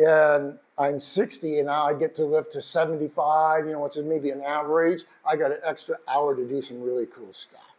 and 0.00 0.58
I'm 0.76 0.98
60 0.98 1.58
and 1.58 1.68
now 1.68 1.84
I 1.84 1.94
get 1.94 2.16
to 2.16 2.24
live 2.24 2.50
to 2.50 2.60
75, 2.60 3.66
you 3.66 3.72
know, 3.72 3.82
which 3.82 3.96
is 3.96 4.02
maybe 4.02 4.30
an 4.30 4.42
average, 4.42 5.04
I 5.24 5.36
got 5.36 5.52
an 5.52 5.58
extra 5.64 5.98
hour 6.08 6.34
to 6.34 6.44
do 6.44 6.60
some 6.60 6.82
really 6.82 7.06
cool 7.06 7.32
stuff. 7.32 7.75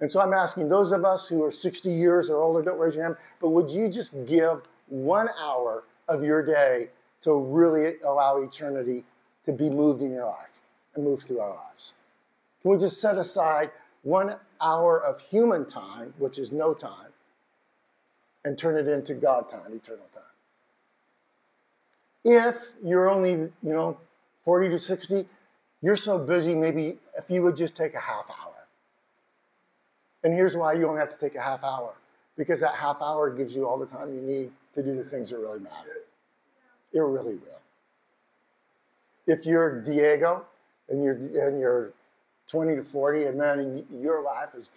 And 0.00 0.10
so 0.10 0.20
I'm 0.20 0.32
asking 0.32 0.68
those 0.68 0.92
of 0.92 1.04
us 1.04 1.28
who 1.28 1.44
are 1.44 1.52
60 1.52 1.90
years 1.90 2.30
or 2.30 2.40
older, 2.42 2.62
don't 2.62 2.78
raise 2.78 2.94
your 2.94 3.04
hand, 3.04 3.16
but 3.40 3.50
would 3.50 3.70
you 3.70 3.88
just 3.88 4.14
give 4.26 4.62
one 4.88 5.28
hour 5.38 5.84
of 6.08 6.24
your 6.24 6.44
day 6.44 6.88
to 7.22 7.34
really 7.34 7.94
allow 8.04 8.42
eternity 8.42 9.04
to 9.44 9.52
be 9.52 9.68
moved 9.68 10.00
in 10.00 10.10
your 10.10 10.26
life 10.26 10.58
and 10.94 11.04
move 11.04 11.22
through 11.22 11.40
our 11.40 11.54
lives? 11.54 11.94
Can 12.62 12.70
we 12.70 12.78
just 12.78 13.00
set 13.00 13.18
aside 13.18 13.70
one 14.02 14.36
hour 14.60 14.98
of 15.02 15.20
human 15.20 15.66
time, 15.66 16.14
which 16.18 16.38
is 16.38 16.50
no 16.50 16.72
time, 16.72 17.12
and 18.44 18.58
turn 18.58 18.78
it 18.78 18.90
into 18.90 19.14
God 19.14 19.48
time, 19.50 19.72
eternal 19.72 20.06
time? 20.12 20.22
If 22.24 22.56
you're 22.82 23.10
only, 23.10 23.32
you 23.32 23.52
know, 23.62 23.98
40 24.44 24.70
to 24.70 24.78
60, 24.78 25.26
you're 25.82 25.96
so 25.96 26.18
busy, 26.18 26.54
maybe 26.54 26.98
if 27.16 27.30
you 27.30 27.42
would 27.42 27.56
just 27.56 27.76
take 27.76 27.94
a 27.94 28.00
half 28.00 28.30
hour 28.30 28.49
and 30.22 30.32
here's 30.34 30.56
why 30.56 30.74
you 30.74 30.86
only 30.86 31.00
have 31.00 31.10
to 31.10 31.18
take 31.18 31.34
a 31.34 31.40
half 31.40 31.64
hour 31.64 31.94
because 32.36 32.60
that 32.60 32.74
half 32.74 32.96
hour 33.02 33.30
gives 33.30 33.54
you 33.54 33.66
all 33.66 33.78
the 33.78 33.86
time 33.86 34.14
you 34.14 34.22
need 34.22 34.50
to 34.74 34.82
do 34.82 34.94
the 34.94 35.04
things 35.04 35.30
that 35.30 35.38
really 35.38 35.60
matter. 35.60 36.04
It 36.92 37.00
really 37.00 37.34
will. 37.34 37.60
If 39.26 39.46
you're 39.46 39.82
Diego 39.82 40.44
and 40.88 41.04
you're, 41.04 41.14
and 41.14 41.60
you're 41.60 41.92
20 42.48 42.76
to 42.76 42.82
40 42.82 43.24
and 43.24 43.38
man, 43.38 43.84
your 43.92 44.22
life 44.22 44.54
is 44.56 44.68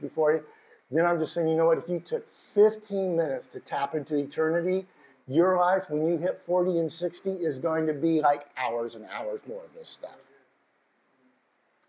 before 0.00 0.32
you, 0.32 0.44
then 0.90 1.06
I'm 1.06 1.18
just 1.18 1.32
saying, 1.32 1.48
you 1.48 1.56
know 1.56 1.66
what? 1.66 1.78
If 1.78 1.88
you 1.88 2.00
took 2.00 2.26
15 2.54 3.16
minutes 3.16 3.46
to 3.48 3.60
tap 3.60 3.94
into 3.94 4.16
eternity, 4.16 4.86
your 5.28 5.56
life 5.56 5.84
when 5.88 6.06
you 6.06 6.18
hit 6.18 6.40
40 6.44 6.78
and 6.78 6.90
60 6.90 7.30
is 7.30 7.58
going 7.58 7.86
to 7.86 7.94
be 7.94 8.20
like 8.20 8.46
hours 8.56 8.94
and 8.94 9.06
hours 9.12 9.40
more 9.46 9.62
of 9.64 9.72
this 9.74 9.88
stuff. 9.88 10.16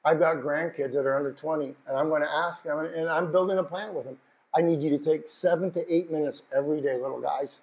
I've 0.05 0.19
got 0.19 0.37
grandkids 0.37 0.93
that 0.93 1.05
are 1.05 1.15
under 1.15 1.31
20, 1.31 1.65
and 1.65 1.97
I'm 1.97 2.09
going 2.09 2.21
to 2.21 2.29
ask 2.29 2.63
them, 2.63 2.79
and 2.79 3.07
I'm 3.07 3.31
building 3.31 3.57
a 3.57 3.63
plan 3.63 3.93
with 3.93 4.05
them. 4.05 4.17
I 4.55 4.61
need 4.61 4.83
you 4.83 4.89
to 4.97 5.03
take 5.03 5.27
seven 5.27 5.71
to 5.71 5.93
eight 5.93 6.11
minutes 6.11 6.43
every 6.55 6.81
day, 6.81 6.95
little 6.95 7.21
guys, 7.21 7.61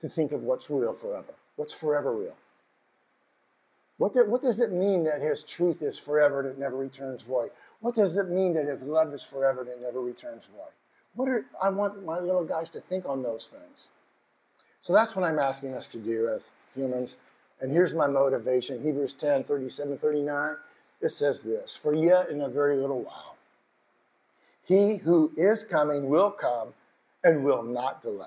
to 0.00 0.08
think 0.08 0.32
of 0.32 0.42
what's 0.42 0.68
real 0.68 0.94
forever. 0.94 1.34
What's 1.54 1.72
forever 1.72 2.14
real? 2.14 2.36
What, 3.98 4.12
do, 4.12 4.28
what 4.28 4.42
does 4.42 4.60
it 4.60 4.72
mean 4.72 5.04
that 5.04 5.22
His 5.22 5.42
truth 5.42 5.80
is 5.80 5.98
forever 5.98 6.40
and 6.40 6.48
it 6.48 6.58
never 6.58 6.76
returns 6.76 7.22
void? 7.22 7.50
What 7.80 7.94
does 7.94 8.16
it 8.18 8.28
mean 8.28 8.52
that 8.54 8.66
His 8.66 8.82
love 8.82 9.14
is 9.14 9.22
forever 9.22 9.62
and 9.62 9.70
it 9.70 9.80
never 9.80 10.00
returns 10.00 10.46
void? 10.46 10.72
What 11.14 11.28
are, 11.28 11.46
I 11.62 11.70
want 11.70 12.04
my 12.04 12.18
little 12.18 12.44
guys 12.44 12.68
to 12.70 12.80
think 12.80 13.06
on 13.08 13.22
those 13.22 13.48
things. 13.48 13.90
So 14.82 14.92
that's 14.92 15.16
what 15.16 15.24
I'm 15.24 15.38
asking 15.38 15.72
us 15.74 15.88
to 15.88 15.98
do 15.98 16.28
as 16.28 16.52
humans. 16.74 17.16
And 17.60 17.72
here's 17.72 17.94
my 17.94 18.06
motivation 18.06 18.82
Hebrews 18.82 19.14
10 19.14 19.44
37 19.44 19.96
39 19.96 20.56
it 21.00 21.10
says 21.10 21.42
this 21.42 21.76
For 21.76 21.94
yet 21.94 22.30
in 22.30 22.40
a 22.40 22.48
very 22.48 22.76
little 22.76 23.02
while, 23.02 23.36
he 24.64 24.96
who 24.96 25.32
is 25.36 25.64
coming 25.64 26.08
will 26.08 26.30
come 26.30 26.74
and 27.22 27.44
will 27.44 27.62
not 27.62 28.02
delay. 28.02 28.26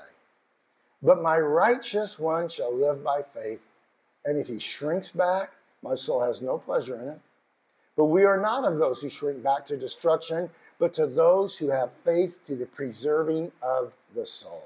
But 1.01 1.21
my 1.21 1.37
righteous 1.37 2.19
one 2.19 2.49
shall 2.49 2.73
live 2.73 3.03
by 3.03 3.21
faith, 3.21 3.61
and 4.25 4.37
if 4.37 4.47
he 4.47 4.59
shrinks 4.59 5.11
back, 5.11 5.51
my 5.81 5.95
soul 5.95 6.21
has 6.21 6.41
no 6.41 6.57
pleasure 6.57 7.01
in 7.01 7.07
it. 7.07 7.19
But 7.95 8.05
we 8.05 8.23
are 8.23 8.39
not 8.39 8.63
of 8.63 8.77
those 8.77 9.01
who 9.01 9.09
shrink 9.09 9.43
back 9.43 9.65
to 9.65 9.77
destruction, 9.77 10.49
but 10.77 10.93
to 10.93 11.07
those 11.07 11.57
who 11.57 11.69
have 11.69 11.91
faith 11.91 12.39
to 12.47 12.55
the 12.55 12.65
preserving 12.65 13.51
of 13.61 13.93
the 14.15 14.25
soul. 14.25 14.63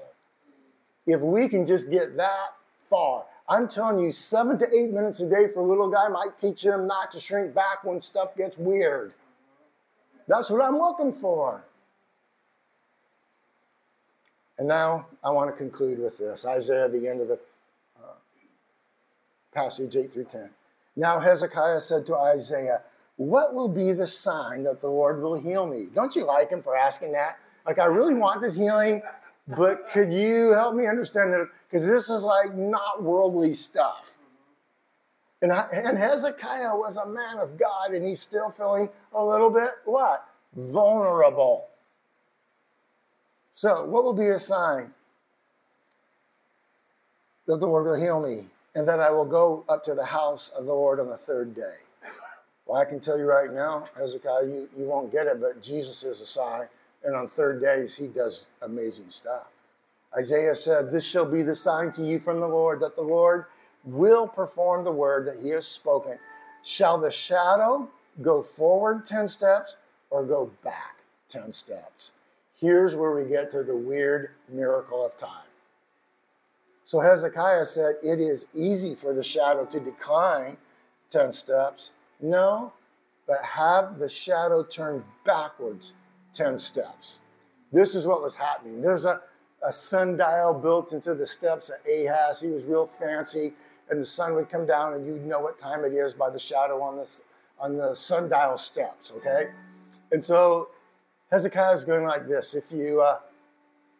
If 1.06 1.20
we 1.20 1.48
can 1.48 1.66
just 1.66 1.90
get 1.90 2.16
that 2.16 2.50
far, 2.88 3.24
I'm 3.48 3.68
telling 3.68 4.02
you, 4.02 4.10
seven 4.10 4.58
to 4.58 4.66
eight 4.74 4.90
minutes 4.90 5.20
a 5.20 5.28
day 5.28 5.48
for 5.52 5.60
a 5.60 5.66
little 5.66 5.90
guy 5.90 6.08
might 6.08 6.38
teach 6.38 6.64
him 6.64 6.86
not 6.86 7.12
to 7.12 7.20
shrink 7.20 7.54
back 7.54 7.84
when 7.84 8.00
stuff 8.00 8.34
gets 8.34 8.56
weird. 8.56 9.12
That's 10.26 10.50
what 10.50 10.62
I'm 10.62 10.78
looking 10.78 11.12
for. 11.12 11.64
And 14.58 14.68
now 14.68 15.08
I 15.22 15.30
want 15.30 15.50
to 15.50 15.56
conclude 15.56 15.98
with 15.98 16.18
this 16.18 16.46
Isaiah, 16.46 16.88
the 16.88 17.08
end 17.08 17.20
of 17.20 17.28
the 17.28 17.38
uh, 17.96 18.14
passage 19.52 19.96
8 19.96 20.10
through 20.10 20.26
10. 20.26 20.48
Now 20.96 21.18
Hezekiah 21.18 21.80
said 21.80 22.06
to 22.06 22.14
Isaiah, 22.14 22.82
What 23.16 23.52
will 23.52 23.68
be 23.68 23.92
the 23.92 24.06
sign 24.06 24.62
that 24.64 24.80
the 24.80 24.88
Lord 24.88 25.20
will 25.20 25.38
heal 25.38 25.66
me? 25.66 25.88
Don't 25.94 26.14
you 26.14 26.24
like 26.24 26.50
him 26.50 26.62
for 26.62 26.76
asking 26.76 27.12
that? 27.12 27.38
Like, 27.66 27.78
I 27.78 27.86
really 27.86 28.14
want 28.14 28.42
this 28.42 28.56
healing, 28.56 29.02
but 29.48 29.88
could 29.88 30.12
you 30.12 30.52
help 30.52 30.74
me 30.74 30.86
understand 30.86 31.32
that? 31.32 31.48
Because 31.74 31.88
this 31.88 32.08
is 32.08 32.22
like 32.22 32.54
not 32.54 33.02
worldly 33.02 33.52
stuff. 33.52 34.12
And, 35.42 35.50
I, 35.50 35.66
and 35.72 35.98
Hezekiah 35.98 36.76
was 36.76 36.96
a 36.96 37.04
man 37.04 37.38
of 37.40 37.58
God, 37.58 37.90
and 37.90 38.06
he's 38.06 38.20
still 38.20 38.52
feeling 38.52 38.88
a 39.12 39.24
little 39.24 39.50
bit 39.50 39.70
what? 39.84 40.24
Vulnerable. 40.54 41.66
So, 43.50 43.86
what 43.86 44.04
will 44.04 44.14
be 44.14 44.28
a 44.28 44.38
sign 44.38 44.94
that 47.48 47.58
the 47.58 47.66
Lord 47.66 47.86
will 47.86 48.00
heal 48.00 48.24
me 48.24 48.50
and 48.76 48.86
that 48.86 49.00
I 49.00 49.10
will 49.10 49.26
go 49.26 49.64
up 49.68 49.82
to 49.84 49.94
the 49.94 50.04
house 50.04 50.52
of 50.56 50.66
the 50.66 50.72
Lord 50.72 51.00
on 51.00 51.08
the 51.08 51.18
third 51.18 51.56
day? 51.56 52.10
Well, 52.66 52.80
I 52.80 52.84
can 52.84 53.00
tell 53.00 53.18
you 53.18 53.24
right 53.24 53.50
now, 53.50 53.88
Hezekiah, 53.98 54.46
you, 54.46 54.68
you 54.76 54.84
won't 54.84 55.10
get 55.10 55.26
it, 55.26 55.40
but 55.40 55.60
Jesus 55.60 56.04
is 56.04 56.20
a 56.20 56.26
sign. 56.26 56.68
And 57.02 57.16
on 57.16 57.26
third 57.26 57.60
days, 57.60 57.96
he 57.96 58.06
does 58.06 58.50
amazing 58.62 59.10
stuff. 59.10 59.48
Isaiah 60.16 60.54
said, 60.54 60.90
This 60.90 61.06
shall 61.06 61.26
be 61.26 61.42
the 61.42 61.56
sign 61.56 61.92
to 61.92 62.02
you 62.02 62.18
from 62.20 62.40
the 62.40 62.48
Lord 62.48 62.80
that 62.80 62.96
the 62.96 63.02
Lord 63.02 63.46
will 63.84 64.26
perform 64.26 64.84
the 64.84 64.92
word 64.92 65.26
that 65.26 65.42
he 65.42 65.50
has 65.50 65.66
spoken. 65.66 66.18
Shall 66.62 66.98
the 66.98 67.10
shadow 67.10 67.88
go 68.22 68.42
forward 68.42 69.06
10 69.06 69.28
steps 69.28 69.76
or 70.10 70.24
go 70.24 70.50
back 70.62 71.02
10 71.28 71.52
steps? 71.52 72.12
Here's 72.58 72.96
where 72.96 73.12
we 73.12 73.26
get 73.26 73.50
to 73.50 73.64
the 73.64 73.76
weird 73.76 74.30
miracle 74.48 75.04
of 75.04 75.16
time. 75.16 75.48
So 76.84 77.00
Hezekiah 77.00 77.64
said, 77.64 77.96
It 78.02 78.20
is 78.20 78.46
easy 78.54 78.94
for 78.94 79.12
the 79.12 79.24
shadow 79.24 79.64
to 79.66 79.80
decline 79.80 80.58
10 81.10 81.32
steps. 81.32 81.92
No, 82.20 82.72
but 83.26 83.42
have 83.42 83.98
the 83.98 84.08
shadow 84.08 84.62
turn 84.62 85.04
backwards 85.24 85.94
10 86.34 86.58
steps. 86.58 87.20
This 87.72 87.94
is 87.94 88.06
what 88.06 88.22
was 88.22 88.36
happening. 88.36 88.82
There's 88.82 89.04
a, 89.04 89.20
a 89.64 89.72
sundial 89.72 90.54
built 90.54 90.92
into 90.92 91.14
the 91.14 91.26
steps 91.26 91.70
of 91.70 91.76
Ahaz. 91.90 92.40
He 92.40 92.48
was 92.48 92.64
real 92.64 92.86
fancy 92.86 93.54
and 93.90 94.00
the 94.00 94.06
sun 94.06 94.34
would 94.34 94.48
come 94.48 94.66
down, 94.66 94.94
and 94.94 95.06
you'd 95.06 95.26
know 95.26 95.40
what 95.40 95.58
time 95.58 95.84
it 95.84 95.92
is 95.92 96.14
by 96.14 96.30
the 96.30 96.38
shadow 96.38 96.80
on 96.82 96.96
the, 96.96 97.20
on 97.58 97.76
the 97.76 97.94
sundial 97.94 98.56
steps, 98.56 99.12
okay? 99.16 99.50
And 100.10 100.24
so 100.24 100.68
Hezekiah 101.30 101.74
is 101.74 101.84
going 101.84 102.04
like 102.04 102.26
this. 102.26 102.54
If 102.54 102.64
you, 102.70 103.02
uh, 103.02 103.18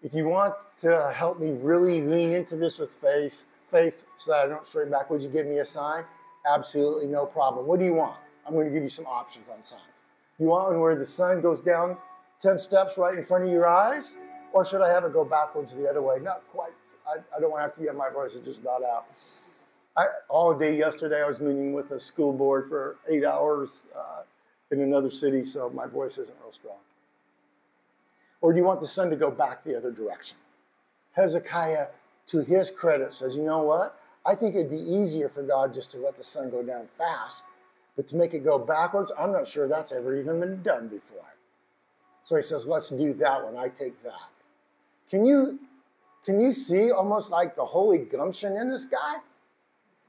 if 0.02 0.14
you 0.14 0.26
want 0.26 0.54
to 0.80 1.12
help 1.14 1.38
me 1.38 1.52
really 1.60 2.00
lean 2.00 2.32
into 2.32 2.56
this 2.56 2.78
with 2.78 2.94
faith, 2.94 3.44
faith 3.70 4.06
so 4.16 4.30
that 4.30 4.44
I 4.44 4.46
don't 4.46 4.66
shrink 4.66 4.90
back, 4.90 5.10
would 5.10 5.22
you 5.22 5.28
give 5.28 5.46
me 5.46 5.58
a 5.58 5.64
sign? 5.64 6.04
Absolutely 6.50 7.08
no 7.08 7.26
problem. 7.26 7.66
What 7.66 7.78
do 7.78 7.86
you 7.86 7.94
want? 7.94 8.18
I'm 8.46 8.54
going 8.54 8.66
to 8.66 8.72
give 8.72 8.82
you 8.82 8.88
some 8.88 9.06
options 9.06 9.48
on 9.48 9.62
signs. 9.62 9.82
You 10.38 10.48
want 10.48 10.70
one 10.70 10.80
where 10.80 10.96
the 10.96 11.06
sun 11.06 11.40
goes 11.40 11.60
down 11.60 11.96
10 12.40 12.58
steps 12.58 12.98
right 12.98 13.14
in 13.14 13.22
front 13.22 13.44
of 13.44 13.50
your 13.50 13.66
eyes? 13.66 14.16
Or 14.54 14.64
should 14.64 14.82
I 14.82 14.88
have 14.88 15.02
it 15.02 15.12
go 15.12 15.24
backwards 15.24 15.74
the 15.74 15.90
other 15.90 16.00
way? 16.00 16.20
Not 16.22 16.44
quite. 16.52 16.70
I, 17.08 17.18
I 17.36 17.40
don't 17.40 17.50
want 17.50 17.62
to 17.62 17.66
have 17.66 17.74
to 17.74 17.82
get 17.82 17.96
my 17.96 18.08
voice, 18.08 18.38
just 18.44 18.60
about 18.60 18.84
out. 18.84 19.06
I, 19.96 20.06
all 20.28 20.56
day 20.56 20.78
yesterday, 20.78 21.24
I 21.24 21.26
was 21.26 21.40
meeting 21.40 21.72
with 21.72 21.90
a 21.90 21.98
school 21.98 22.32
board 22.32 22.68
for 22.68 22.96
eight 23.08 23.24
hours 23.24 23.88
uh, 23.96 24.22
in 24.70 24.80
another 24.80 25.10
city, 25.10 25.44
so 25.44 25.70
my 25.70 25.88
voice 25.88 26.18
isn't 26.18 26.38
real 26.40 26.52
strong. 26.52 26.76
Or 28.40 28.52
do 28.52 28.58
you 28.60 28.64
want 28.64 28.80
the 28.80 28.86
sun 28.86 29.10
to 29.10 29.16
go 29.16 29.28
back 29.28 29.64
the 29.64 29.76
other 29.76 29.90
direction? 29.90 30.36
Hezekiah, 31.16 31.86
to 32.26 32.42
his 32.44 32.70
credit, 32.70 33.12
says, 33.12 33.34
You 33.34 33.42
know 33.42 33.64
what? 33.64 33.98
I 34.24 34.36
think 34.36 34.54
it'd 34.54 34.70
be 34.70 34.78
easier 34.78 35.28
for 35.28 35.42
God 35.42 35.74
just 35.74 35.90
to 35.90 35.98
let 35.98 36.16
the 36.16 36.22
sun 36.22 36.50
go 36.50 36.62
down 36.62 36.86
fast, 36.96 37.42
but 37.96 38.06
to 38.08 38.16
make 38.16 38.34
it 38.34 38.44
go 38.44 38.60
backwards, 38.60 39.10
I'm 39.18 39.32
not 39.32 39.48
sure 39.48 39.66
that's 39.66 39.90
ever 39.90 40.14
even 40.14 40.38
been 40.38 40.62
done 40.62 40.86
before. 40.86 41.34
So 42.22 42.36
he 42.36 42.42
says, 42.42 42.66
Let's 42.66 42.90
do 42.90 43.14
that 43.14 43.44
one. 43.44 43.56
I 43.56 43.68
take 43.68 44.00
that. 44.04 44.30
Can 45.10 45.24
you, 45.24 45.58
can 46.24 46.40
you 46.40 46.52
see 46.52 46.90
almost 46.90 47.30
like 47.30 47.56
the 47.56 47.64
holy 47.64 47.98
gumption 47.98 48.56
in 48.56 48.68
this 48.68 48.84
guy? 48.84 49.16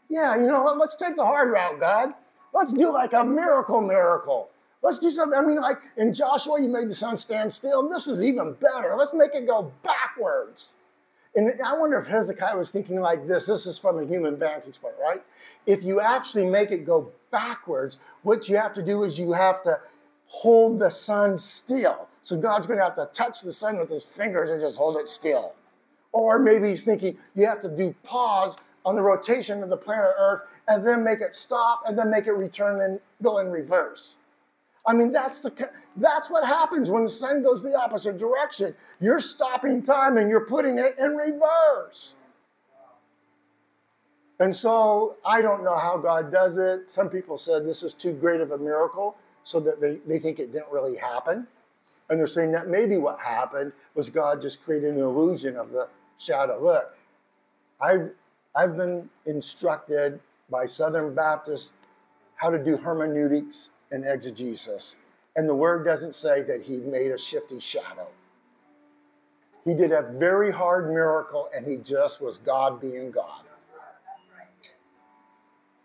Yeah, 0.10 0.36
you 0.36 0.48
know 0.48 0.64
what? 0.64 0.78
Let's 0.78 0.96
take 0.96 1.16
the 1.16 1.26
hard 1.26 1.52
route, 1.52 1.80
God. 1.80 2.14
Let's 2.54 2.72
do 2.72 2.92
like 2.94 3.14
a 3.14 3.24
miracle 3.24 3.82
miracle. 3.82 4.50
Let's 4.82 5.00
do 5.00 5.10
something. 5.10 5.38
I 5.38 5.42
mean, 5.42 5.60
like 5.60 5.78
in 5.98 6.14
Joshua, 6.14 6.62
you 6.62 6.70
made 6.70 6.90
the 6.90 6.94
sun 6.94 7.18
stand 7.18 7.52
still. 7.52 7.90
This 7.90 8.08
is 8.08 8.22
even 8.22 8.54
better. 8.54 8.96
Let's 8.96 9.14
make 9.14 9.34
it 9.34 9.48
go 9.48 9.74
backwards. 9.84 10.76
And 11.36 11.52
I 11.66 11.78
wonder 11.78 11.98
if 11.98 12.08
Hezekiah 12.08 12.56
was 12.56 12.72
thinking 12.72 13.02
like 13.02 13.28
this. 13.28 13.48
This 13.48 13.66
is 13.66 13.78
from 13.78 14.00
a 14.00 14.06
human 14.06 14.38
vantage 14.38 14.80
point, 14.80 14.96
right? 15.02 15.22
If 15.66 15.84
you 15.84 16.00
actually 16.00 16.46
make 16.46 16.72
it 16.72 16.86
go 16.86 17.12
backwards, 17.30 17.98
what 18.22 18.48
you 18.48 18.56
have 18.56 18.74
to 18.74 18.84
do 18.84 19.04
is 19.04 19.20
you 19.20 19.34
have 19.34 19.62
to 19.64 19.80
hold 20.28 20.80
the 20.80 20.90
sun 20.92 21.38
still. 21.38 22.08
So 22.26 22.36
God's 22.36 22.66
going 22.66 22.80
to 22.80 22.84
have 22.84 22.96
to 22.96 23.08
touch 23.14 23.42
the 23.42 23.54
sun 23.54 23.78
with 23.78 23.92
his 23.92 24.04
fingers 24.04 24.50
and 24.50 24.60
just 24.60 24.80
hold 24.80 24.98
it 24.98 25.08
still. 25.08 25.54
Or 26.12 26.40
maybe 26.40 26.70
he's 26.70 26.84
thinking 26.84 27.20
you 27.36 27.46
have 27.46 27.62
to 27.62 27.70
do 27.70 27.94
pause 28.04 28.58
on 28.84 28.96
the 28.96 29.04
rotation 29.04 29.62
of 29.62 29.70
the 29.70 29.78
planet 29.78 30.10
Earth 30.18 30.42
and 30.68 30.86
then 30.86 31.04
make 31.04 31.22
it 31.22 31.36
stop 31.36 31.82
and 31.86 31.96
then 31.96 32.10
make 32.10 32.26
it 32.26 32.32
return 32.32 32.82
and 32.82 33.00
go 33.22 33.38
in 33.38 33.52
reverse. 33.52 34.18
I 34.88 34.94
mean, 34.94 35.12
that's, 35.12 35.38
the, 35.38 35.70
that's 35.98 36.32
what 36.32 36.48
happens 36.48 36.90
when 36.90 37.04
the 37.04 37.10
sun 37.10 37.44
goes 37.44 37.62
the 37.62 37.76
opposite 37.76 38.18
direction. 38.18 38.74
You're 39.00 39.20
stopping 39.20 39.84
time 39.84 40.18
and 40.18 40.28
you're 40.28 40.48
putting 40.48 40.80
it 40.80 40.96
in 40.98 41.16
reverse. 41.16 42.16
And 44.40 44.56
so 44.56 45.18
I 45.24 45.44
don't 45.44 45.64
know 45.64 45.78
how 45.78 46.00
God 46.00 46.32
does 46.32 46.58
it. 46.58 46.90
Some 46.90 47.10
people 47.10 47.38
said 47.38 47.68
this 47.68 47.84
is 47.84 47.94
too 47.94 48.14
great 48.14 48.42
of 48.42 48.50
a 48.50 48.58
miracle, 48.58 49.16
so 49.44 49.60
that 49.60 49.80
they, 49.80 50.00
they 50.08 50.18
think 50.18 50.40
it 50.40 50.52
didn't 50.52 50.72
really 50.72 50.98
happen. 50.98 51.46
And 52.10 52.20
they're 52.20 52.28
saying 52.28 52.52
that 52.52 52.68
maybe 52.68 52.98
what 52.98 53.20
happened 53.20 53.74
was 53.96 54.10
God 54.10 54.42
just 54.42 54.64
created 54.64 54.94
an 54.94 55.02
illusion 55.02 55.56
of 55.56 55.72
the 55.72 55.88
shadow. 56.18 56.62
Look, 56.62 56.96
I've 57.82 58.12
I've 58.56 58.78
been 58.78 59.10
instructed 59.26 60.20
by 60.50 60.66
Southern 60.66 61.14
Baptists 61.14 61.74
how 62.36 62.50
to 62.50 62.64
do 62.64 62.78
hermeneutics 62.78 63.70
and 63.92 64.06
exegesis. 64.06 64.96
And 65.36 65.50
the 65.50 65.56
word 65.56 65.84
doesn't 65.84 66.16
say 66.16 66.42
that 66.44 66.64
he 66.64 66.80
made 66.80 67.12
a 67.12 67.18
shifty 67.18 67.60
shadow. 67.60 68.10
He 69.66 69.74
did 69.74 69.92
a 69.92 70.04
very 70.04 70.52
hard 70.52 70.90
miracle 70.90 71.50
and 71.54 71.66
he 71.66 71.78
just 71.78 72.22
was 72.22 72.38
God 72.38 72.80
being 72.80 73.12
God. 73.12 73.42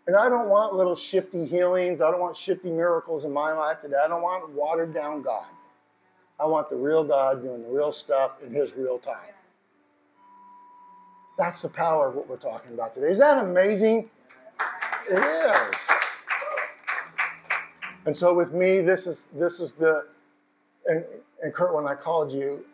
And 0.07 0.15
I 0.15 0.29
don't 0.29 0.49
want 0.49 0.73
little 0.73 0.95
shifty 0.95 1.45
healings. 1.45 2.01
I 2.01 2.09
don't 2.11 2.19
want 2.19 2.35
shifty 2.35 2.69
miracles 2.69 3.25
in 3.25 3.31
my 3.31 3.53
life 3.53 3.81
today. 3.81 3.97
I 4.03 4.07
don't 4.07 4.21
want 4.21 4.51
watered 4.51 4.93
down 4.93 5.21
God. 5.21 5.47
I 6.41 6.45
want 6.45 6.69
the 6.69 6.75
real 6.75 7.03
God 7.03 7.43
doing 7.43 7.61
the 7.61 7.69
real 7.69 7.91
stuff 7.91 8.41
in 8.43 8.51
his 8.51 8.73
real 8.73 8.97
time. 8.97 9.33
That's 11.37 11.61
the 11.61 11.69
power 11.69 12.09
of 12.09 12.15
what 12.15 12.27
we're 12.27 12.37
talking 12.37 12.73
about 12.73 12.93
today. 12.93 13.07
Is 13.07 13.19
that 13.19 13.37
amazing? 13.37 14.09
It 15.09 15.17
is. 15.17 15.89
And 18.05 18.15
so 18.15 18.33
with 18.33 18.53
me, 18.53 18.81
this 18.81 19.05
is 19.05 19.29
this 19.33 19.59
is 19.59 19.73
the 19.73 20.07
and, 20.87 21.05
and 21.43 21.53
Kurt, 21.53 21.75
when 21.75 21.85
I 21.85 21.93
called 21.93 22.31
you, 22.31 22.65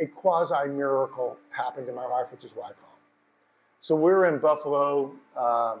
a 0.00 0.06
quasi 0.06 0.68
miracle 0.68 1.38
happened 1.50 1.88
in 1.88 1.94
my 1.94 2.04
life, 2.04 2.30
which 2.30 2.44
is 2.44 2.52
why 2.54 2.68
I 2.68 2.72
called. 2.72 2.98
So 3.80 3.94
we 3.94 4.12
are 4.12 4.26
in 4.26 4.38
Buffalo, 4.38 5.14
uh, 5.36 5.76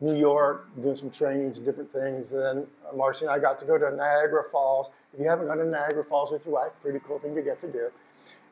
New 0.00 0.14
York, 0.14 0.68
doing 0.82 0.94
some 0.94 1.10
trainings 1.10 1.58
and 1.58 1.66
different 1.66 1.92
things. 1.92 2.32
And 2.32 2.42
then 2.42 2.66
uh, 2.88 2.96
Marcy 2.96 3.24
and 3.24 3.34
I 3.34 3.38
got 3.38 3.58
to 3.60 3.64
go 3.64 3.78
to 3.78 3.94
Niagara 3.94 4.44
Falls. 4.50 4.90
If 5.12 5.20
you 5.20 5.28
haven't 5.28 5.46
gone 5.46 5.58
to 5.58 5.64
Niagara 5.64 6.04
Falls 6.04 6.32
with 6.32 6.44
your 6.44 6.54
wife, 6.54 6.72
pretty 6.82 7.00
cool 7.06 7.18
thing 7.18 7.34
to 7.34 7.42
get 7.42 7.60
to 7.60 7.70
do. 7.70 7.88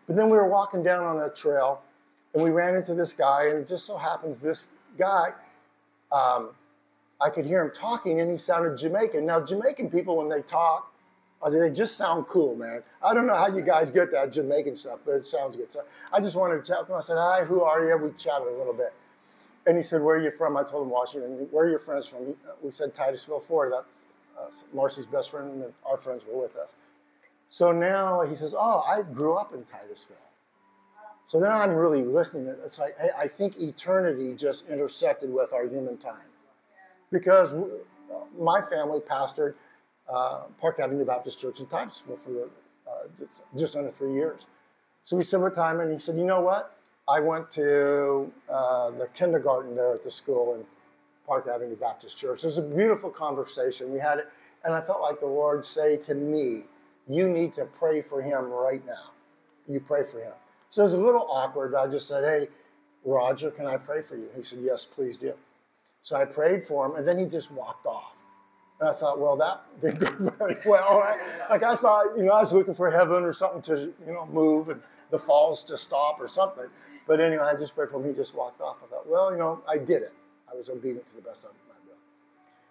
But 0.07 0.17
then 0.17 0.27
we 0.31 0.37
were 0.37 0.49
walking 0.49 0.83
down 0.83 1.05
on 1.05 1.19
a 1.19 1.31
trail 1.31 1.83
and 2.35 2.43
we 2.43 2.51
ran 2.51 2.75
into 2.75 2.95
this 2.95 3.13
guy, 3.13 3.49
and 3.49 3.59
it 3.59 3.67
just 3.67 3.85
so 3.85 3.97
happens 3.97 4.41
this 4.41 4.67
guy, 4.99 5.33
um, 6.11 6.55
I 7.21 7.31
could 7.31 7.45
hear 7.45 7.63
him 7.63 7.71
talking, 7.75 8.21
and 8.21 8.31
he 8.31 8.39
sounded 8.39 8.79
Jamaican. 8.79 9.27
Now, 9.27 9.45
Jamaican 9.45 9.91
people, 9.91 10.17
when 10.17 10.29
they 10.29 10.43
talk, 10.43 10.93
they 11.51 11.71
just 11.71 11.97
sound 11.97 12.27
cool, 12.29 12.55
man. 12.55 12.83
I 13.03 13.15
don't 13.15 13.27
know 13.27 13.35
how 13.35 13.49
you 13.49 13.63
guys 13.63 13.91
get 13.91 14.13
that 14.13 14.33
Jamaican 14.33 14.77
stuff, 14.77 15.01
but 15.05 15.13
it 15.13 15.27
sounds 15.27 15.57
good. 15.57 15.73
So 15.73 15.81
I 16.13 16.21
just 16.21 16.37
wanted 16.37 16.65
to 16.65 16.73
chat 16.73 16.89
him. 16.89 16.95
I 16.95 17.01
said, 17.01 17.17
Hi, 17.19 17.45
who 17.45 17.63
are 17.63 17.85
you? 17.85 17.97
We 17.99 18.13
chatted 18.13 18.47
a 18.47 18.57
little 18.57 18.73
bit. 18.73 18.93
And 19.67 19.77
he 19.77 19.83
said, 19.83 20.03
Where 20.03 20.17
are 20.17 20.21
you 20.21 20.31
from? 20.31 20.57
I 20.57 20.63
told 20.63 20.87
him 20.87 20.91
Washington. 20.91 21.49
Where 21.51 21.67
are 21.67 21.69
your 21.69 21.79
friends 21.79 22.07
from? 22.07 22.35
We 22.63 22.71
said 22.71 22.95
Titusville, 22.95 23.41
Florida. 23.41 23.83
That's 23.83 24.65
uh, 24.65 24.77
Marcy's 24.77 25.07
best 25.07 25.31
friend, 25.31 25.63
and 25.63 25.73
our 25.87 25.97
friends 25.97 26.25
were 26.27 26.41
with 26.41 26.57
us. 26.57 26.75
So 27.49 27.71
now 27.71 28.23
he 28.23 28.35
says, 28.35 28.55
Oh, 28.59 28.83
I 28.89 29.03
grew 29.03 29.35
up 29.35 29.53
in 29.53 29.65
Titusville. 29.65 30.17
So 31.27 31.41
then 31.41 31.51
I'm 31.51 31.75
really 31.75 32.03
listening. 32.03 32.53
It's 32.65 32.79
like, 32.79 32.95
I 33.19 33.29
think 33.29 33.57
eternity 33.59 34.35
just 34.35 34.69
intersected 34.69 35.33
with 35.33 35.53
our 35.53 35.65
human 35.65 35.97
time. 35.97 36.29
Because 37.11 37.55
my 38.39 38.61
family 38.61 39.01
pastored 39.01 39.55
uh, 40.13 40.45
Park 40.61 40.79
Avenue 40.81 41.05
Baptist 41.05 41.39
Church 41.39 41.61
in 41.61 41.67
Titusville 41.67 42.17
for 42.17 42.51
uh, 42.87 43.09
just, 43.19 43.43
just 43.57 43.77
under 43.77 43.91
three 43.91 44.13
years. 44.13 44.47
So 45.05 45.17
we 45.17 45.23
spent 45.23 45.55
time, 45.55 45.81
and 45.81 45.91
he 45.91 45.99
said, 45.99 46.17
You 46.17 46.25
know 46.25 46.41
what? 46.41 46.77
I 47.09 47.21
went 47.21 47.51
to 47.53 48.31
uh, 48.49 48.91
the 48.91 49.09
kindergarten 49.15 49.75
there 49.75 49.93
at 49.95 50.05
the 50.05 50.11
school 50.11 50.55
in 50.55 50.65
Park 51.27 51.49
Avenue 51.53 51.77
Baptist 51.77 52.17
Church. 52.17 52.45
It 52.45 52.47
was 52.47 52.59
a 52.59 52.63
beautiful 52.63 53.11
conversation. 53.11 53.93
We 53.93 53.99
had 53.99 54.19
it, 54.19 54.29
and 54.65 54.75
I 54.75 54.81
felt 54.81 55.01
like 55.01 55.19
the 55.19 55.27
Lord 55.27 55.65
say 55.65 55.97
to 55.99 56.15
me, 56.15 56.65
You 57.09 57.29
need 57.29 57.53
to 57.55 57.65
pray 57.65 58.03
for 58.03 58.23
him 58.23 58.51
right 58.51 58.85
now. 58.87 59.13
You 59.69 59.81
pray 59.81 60.03
for 60.11 60.21
him. 60.21 60.35
So 60.71 60.83
it 60.83 60.85
was 60.85 60.95
a 60.95 60.99
little 60.99 61.27
awkward. 61.29 61.73
But 61.73 61.89
I 61.89 61.91
just 61.91 62.07
said, 62.07 62.25
hey, 62.25 62.49
Roger, 63.05 63.51
can 63.51 63.67
I 63.67 63.77
pray 63.77 64.03
for 64.03 64.17
you? 64.17 64.29
He 64.35 64.43
said, 64.43 64.61
Yes, 64.63 64.85
please 64.85 65.17
do. 65.17 65.35
So 66.03 66.17
I 66.17 66.25
prayed 66.25 66.65
for 66.65 66.87
him, 66.87 66.95
and 66.95 67.07
then 67.07 67.19
he 67.19 67.27
just 67.27 67.51
walked 67.51 67.87
off. 67.87 68.15
And 68.81 68.89
I 68.89 68.93
thought, 68.95 69.21
well, 69.21 69.37
that 69.37 69.63
didn't 69.81 70.01
go 70.01 70.31
very 70.39 70.57
well. 70.67 71.01
Right? 71.01 71.19
Like 71.51 71.63
I 71.63 71.77
thought, 71.77 72.17
you 72.17 72.25
know, 72.25 72.33
I 72.33 72.41
was 72.41 72.53
looking 72.53 72.75
for 72.75 72.91
heaven 72.91 73.23
or 73.23 73.33
something 73.33 73.63
to, 73.63 73.93
you 74.05 74.13
know, 74.13 74.27
move 74.27 74.69
and 74.71 74.81
the 75.13 75.19
falls 75.19 75.63
to 75.65 75.79
stop 75.79 76.17
or 76.19 76.27
something. 76.27 76.67
But 77.07 77.21
anyway, 77.21 77.45
I 77.45 77.55
just 77.55 77.77
prayed 77.77 77.91
for 77.91 78.01
him. 78.01 78.09
He 78.09 78.15
just 78.15 78.35
walked 78.35 78.61
off. 78.61 78.79
I 78.83 78.89
thought, 78.89 79.09
well, 79.09 79.31
you 79.31 79.39
know, 79.39 79.63
I 79.69 79.79
did 79.79 80.03
it. 80.03 80.13
I 80.53 80.57
was 80.57 80.69
obedient 80.69 81.07
to 81.09 81.17
the 81.17 81.23
best 81.23 81.45
of 81.45 81.51
my 81.69 81.75
ability. 81.83 82.01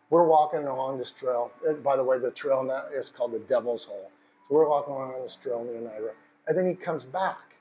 We're 0.10 0.28
walking 0.28 0.66
along 0.66 0.98
this 0.98 1.12
trail. 1.12 1.52
And 1.66 1.82
by 1.84 1.96
the 1.96 2.04
way, 2.04 2.18
the 2.18 2.32
trail 2.32 2.64
now 2.64 2.84
is 2.94 3.10
called 3.10 3.32
the 3.32 3.40
Devil's 3.40 3.86
Hole. 3.86 4.12
So 4.48 4.56
we're 4.56 4.68
walking 4.68 4.94
along 4.94 5.22
this 5.22 5.38
trail 5.38 5.64
near 5.64 5.80
Niagara. 5.80 6.14
And 6.48 6.58
then 6.58 6.68
he 6.68 6.74
comes 6.74 7.06
back. 7.06 7.58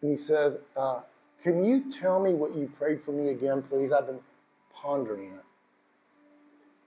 And 0.00 0.10
he 0.10 0.16
said, 0.16 0.58
uh, 0.76 1.00
can 1.42 1.64
you 1.64 1.90
tell 1.90 2.22
me 2.22 2.32
what 2.32 2.54
you 2.54 2.70
prayed 2.78 3.02
for 3.02 3.12
me 3.12 3.30
again, 3.30 3.62
please? 3.62 3.92
I've 3.92 4.06
been 4.06 4.20
pondering 4.72 5.32
it. 5.32 5.44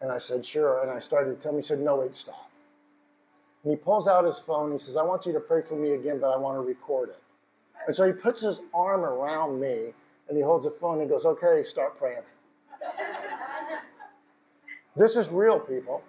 And 0.01 0.12
I 0.12 0.18
said, 0.18 0.45
sure. 0.45 0.82
And 0.82 0.89
I 0.89 0.99
started 0.99 1.36
to 1.36 1.41
tell 1.41 1.51
him, 1.51 1.58
he 1.58 1.64
said, 1.64 1.80
no, 1.80 1.97
wait, 1.97 2.16
stop. 2.16 2.49
And 3.64 3.72
he 3.72 3.78
pulls 3.78 4.07
out 4.07 4.26
his 4.26 4.39
phone. 4.39 4.72
He 4.72 4.78
says, 4.78 4.95
I 4.95 5.03
want 5.03 5.26
you 5.26 5.34
to 5.34 5.39
pray 5.39 5.61
for 5.61 5.76
me 5.76 5.91
again, 5.91 6.20
but 6.20 6.30
I 6.30 6.38
want 6.38 6.55
to 6.57 6.61
record 6.61 7.09
it. 7.09 7.22
And 7.88 7.95
so 7.95 8.05
he 8.05 8.14
puts 8.14 8.41
his 8.41 8.61
arm 8.74 9.01
around 9.01 9.59
me 9.59 9.93
and 10.28 10.38
he 10.38 10.43
holds 10.43 10.66
the 10.66 10.72
phone 10.72 10.99
and 11.01 11.09
goes, 11.09 11.26
okay, 11.26 11.64
start 11.64 11.97
praying. 11.97 12.22
this 14.95 15.16
is 15.16 15.30
real, 15.30 15.59
people. 15.59 16.03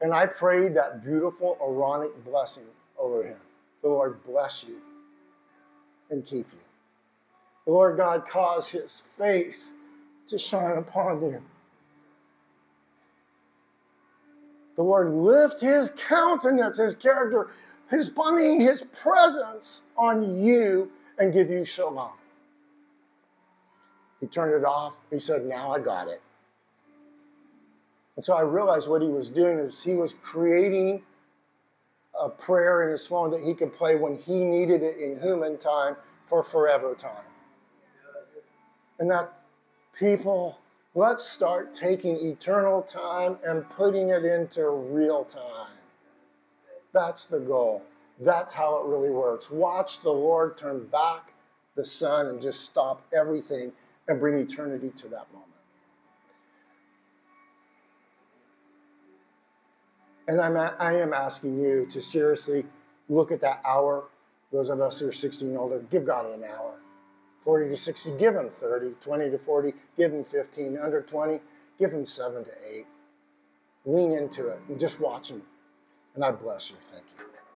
And 0.00 0.12
I 0.12 0.26
prayed 0.26 0.74
that 0.74 1.02
beautiful 1.02 1.56
Aaronic 1.60 2.24
blessing 2.24 2.64
over 2.98 3.22
him. 3.22 3.40
The 3.82 3.88
Lord 3.88 4.22
bless 4.24 4.64
you 4.66 4.78
and 6.10 6.24
keep 6.24 6.46
you. 6.52 6.58
The 7.66 7.72
Lord 7.72 7.96
God 7.96 8.26
cause 8.26 8.70
his 8.70 9.02
face 9.16 9.72
to 10.26 10.38
shine 10.38 10.76
upon 10.76 11.22
you. 11.22 11.42
The 14.76 14.82
Lord 14.82 15.12
lift 15.12 15.60
his 15.60 15.90
countenance, 15.90 16.78
his 16.78 16.94
character, 16.94 17.48
his 17.90 18.10
I 18.10 18.60
his 18.60 18.82
presence 19.02 19.82
on 19.96 20.42
you 20.42 20.90
and 21.18 21.32
give 21.32 21.48
you 21.50 21.64
shalom. 21.64 22.12
He 24.20 24.26
turned 24.26 24.54
it 24.54 24.64
off. 24.64 24.94
He 25.10 25.18
said, 25.18 25.44
Now 25.44 25.70
I 25.70 25.78
got 25.78 26.08
it. 26.08 26.22
And 28.16 28.24
so 28.24 28.34
I 28.34 28.42
realized 28.42 28.88
what 28.88 29.02
he 29.02 29.08
was 29.08 29.28
doing 29.28 29.58
is 29.58 29.82
he 29.82 29.94
was 29.94 30.14
creating 30.14 31.02
a 32.18 32.28
prayer 32.28 32.84
in 32.84 32.90
his 32.92 33.06
phone 33.06 33.30
that 33.32 33.40
he 33.40 33.54
could 33.54 33.72
play 33.74 33.96
when 33.96 34.16
he 34.16 34.44
needed 34.44 34.82
it 34.82 34.96
in 34.98 35.20
human 35.20 35.58
time 35.58 35.96
for 36.26 36.42
forever 36.42 36.94
time. 36.94 37.26
And 38.98 39.10
that 39.10 39.32
people, 39.98 40.58
let's 40.94 41.24
start 41.24 41.74
taking 41.74 42.16
eternal 42.16 42.82
time 42.82 43.38
and 43.44 43.68
putting 43.70 44.10
it 44.10 44.24
into 44.24 44.68
real 44.68 45.24
time. 45.24 45.76
That's 46.92 47.24
the 47.24 47.40
goal. 47.40 47.82
That's 48.20 48.52
how 48.52 48.80
it 48.80 48.86
really 48.86 49.10
works. 49.10 49.50
Watch 49.50 50.02
the 50.02 50.12
Lord 50.12 50.56
turn 50.56 50.86
back 50.86 51.32
the 51.74 51.84
sun 51.84 52.28
and 52.28 52.40
just 52.40 52.60
stop 52.60 53.02
everything 53.12 53.72
and 54.06 54.20
bring 54.20 54.34
eternity 54.38 54.90
to 54.90 55.08
that 55.08 55.26
moment. 55.32 55.50
And 60.28 60.40
I'm, 60.40 60.56
I 60.56 61.00
am 61.00 61.12
asking 61.12 61.60
you 61.60 61.86
to 61.90 62.00
seriously 62.00 62.64
look 63.08 63.32
at 63.32 63.40
that 63.40 63.60
hour. 63.66 64.04
Those 64.52 64.68
of 64.70 64.80
us 64.80 65.00
who 65.00 65.08
are 65.08 65.12
16 65.12 65.48
and 65.48 65.58
older, 65.58 65.80
give 65.90 66.06
God 66.06 66.26
an 66.26 66.44
hour. 66.44 66.74
40 67.44 67.68
to 67.68 67.76
60, 67.76 68.16
give 68.18 68.34
them 68.34 68.48
30. 68.50 68.94
20 69.00 69.30
to 69.30 69.38
40, 69.38 69.72
give 69.96 70.12
them 70.12 70.24
15. 70.24 70.78
Under 70.78 71.02
20, 71.02 71.40
give 71.78 71.90
them 71.90 72.06
7 72.06 72.44
to 72.44 72.50
8. 72.50 72.86
Lean 73.84 74.12
into 74.12 74.48
it 74.48 74.60
and 74.68 74.80
just 74.80 74.98
watch 74.98 75.28
them. 75.28 75.42
And 76.14 76.24
I 76.24 76.32
bless 76.32 76.70
you. 76.70 76.76
Thank 76.90 77.04
you. 77.18 77.33